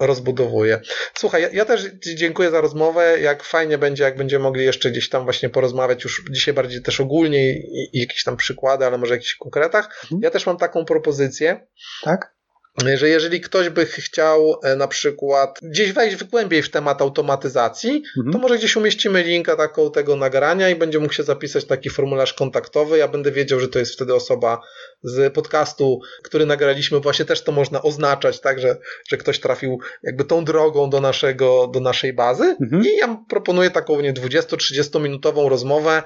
[0.00, 0.80] rozbudowuje.
[1.14, 3.20] Słuchaj, ja, ja też Ci dziękuję za rozmowę.
[3.20, 7.00] Jak fajnie będzie, jak będziemy mogli jeszcze gdzieś tam właśnie porozmawiać już dzisiaj bardziej też
[7.00, 10.00] ogólnie i, i jakieś tam przykłady, ale może jakichś konkretach.
[10.02, 10.20] Mhm.
[10.22, 11.66] Ja też mam taką propozycję,
[12.02, 12.37] Tak?
[12.86, 18.02] Że jeżeli ktoś by chciał e, na przykład gdzieś wejść w głębiej w temat automatyzacji,
[18.18, 18.32] Mhm.
[18.32, 22.34] to może gdzieś umieścimy linka taką tego nagrania i będzie mógł się zapisać taki formularz
[22.34, 22.98] kontaktowy.
[22.98, 24.60] Ja będę wiedział, że to jest wtedy osoba
[25.02, 27.00] z podcastu, który nagraliśmy.
[27.00, 28.76] Właśnie też to można oznaczać, tak, że,
[29.08, 32.56] że ktoś trafił jakby tą drogą do, naszego, do naszej bazy.
[32.60, 32.84] Mhm.
[32.84, 36.02] I ja proponuję taką nie 20-30 minutową rozmowę.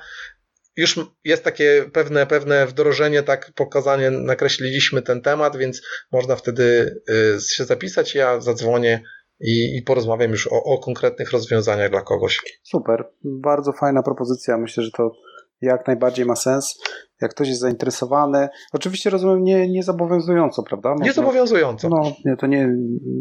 [0.77, 5.83] Już jest takie pewne, pewne wdrożenie, tak pokazanie, nakreśliliśmy ten temat, więc
[6.13, 8.15] można wtedy y, się zapisać.
[8.15, 9.03] Ja zadzwonię
[9.41, 12.39] i, i porozmawiam już o, o konkretnych rozwiązaniach dla kogoś.
[12.63, 14.59] Super, bardzo fajna propozycja.
[14.59, 15.13] Myślę, że to
[15.61, 16.79] jak najbardziej ma sens.
[17.23, 20.91] Jak ktoś jest zainteresowany, oczywiście rozumiem nie, nie zobowiązująco, prawda?
[20.91, 21.89] Można- Niezobowiązująco.
[21.89, 22.69] No, nie, to nie,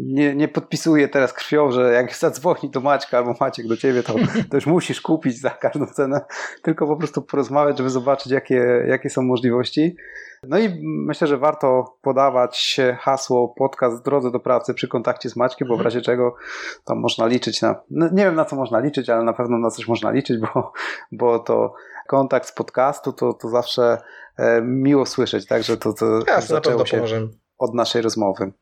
[0.06, 4.14] nie, nie podpisuję teraz krwią, że jak zadzwoni do Maćka albo Maciek do ciebie, to,
[4.50, 6.20] to już musisz kupić za każdą cenę,
[6.62, 9.96] tylko po prostu porozmawiać, żeby zobaczyć, jakie, jakie są możliwości.
[10.48, 15.36] No i myślę, że warto podawać hasło podcast w drodze do pracy przy kontakcie z
[15.36, 16.34] Maćkiem, bo w razie czego
[16.84, 19.70] tam można liczyć na, no nie wiem na co można liczyć, ale na pewno na
[19.70, 20.72] coś można liczyć, bo,
[21.12, 21.74] bo to
[22.08, 23.91] kontakt z podcastu to, to zawsze
[24.38, 27.28] e, miło słyszeć, także to, to Jasne, zaczęło się pomożemy.
[27.58, 28.52] od naszej rozmowy.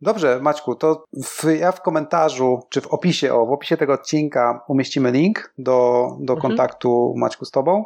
[0.00, 4.64] Dobrze, Maćku, to w, ja w komentarzu, czy w opisie, o, w opisie tego odcinka
[4.68, 6.40] umieścimy link do, do Mhm.
[6.40, 7.84] kontaktu Maćku z Tobą.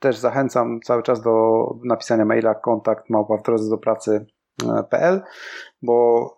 [0.00, 1.32] Też zachęcam cały czas do
[1.84, 4.26] napisania maila kontakt małpa w drodze do pracy
[4.58, 5.22] www.automatyzacja.pl,
[5.82, 6.36] bo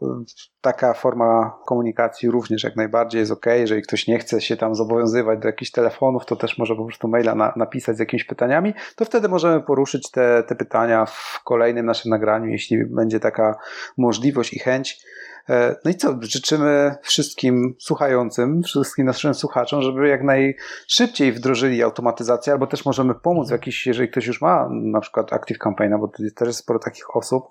[0.61, 3.47] taka forma komunikacji również jak najbardziej jest ok.
[3.47, 7.09] Jeżeli ktoś nie chce się tam zobowiązywać do jakichś telefonów, to też może po prostu
[7.09, 11.87] maila na, napisać z jakimiś pytaniami, to wtedy możemy poruszyć te, te pytania w kolejnym
[11.87, 13.57] naszym nagraniu, jeśli będzie taka
[13.99, 15.05] możliwość i chęć.
[15.49, 22.53] E, no i co, życzymy wszystkim słuchającym, wszystkim naszym słuchaczom, żeby jak najszybciej wdrożyli automatyzację,
[22.53, 26.09] albo też możemy pomóc w jakiś, jeżeli ktoś już ma na przykład Active Campaigna, bo
[26.09, 27.49] też jest sporo takich osób,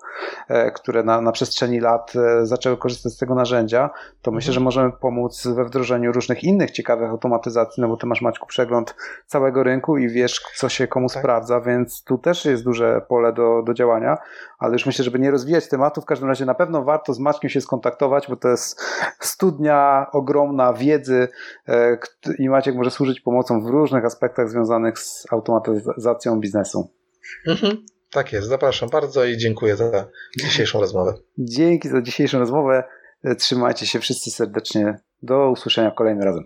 [0.48, 3.90] e, które na, na przestrzeni lat e, zaczęły korzystać z tego narzędzia,
[4.22, 8.22] to myślę, że możemy pomóc we wdrożeniu różnych innych ciekawych automatyzacji, no bo ty masz
[8.22, 8.94] Maćku przegląd
[9.26, 11.18] całego rynku i wiesz, co się komu tak.
[11.18, 14.16] sprawdza, więc tu też jest duże pole do, do działania,
[14.58, 17.50] ale już myślę, żeby nie rozwijać tematu, w każdym razie na pewno warto z Maćkiem
[17.50, 18.80] się skontaktować kontaktować, bo to jest
[19.20, 21.28] studnia ogromna wiedzy
[21.68, 21.98] e,
[22.38, 26.90] i Maciek może służyć pomocą w różnych aspektach związanych z automatyzacją biznesu.
[27.46, 27.84] Mhm.
[28.10, 30.06] Tak jest, zapraszam bardzo i dziękuję za
[30.40, 31.14] dzisiejszą rozmowę.
[31.38, 32.84] Dzięki za dzisiejszą rozmowę.
[33.24, 34.96] E, trzymajcie się wszyscy serdecznie.
[35.22, 36.44] Do usłyszenia kolejnym razem.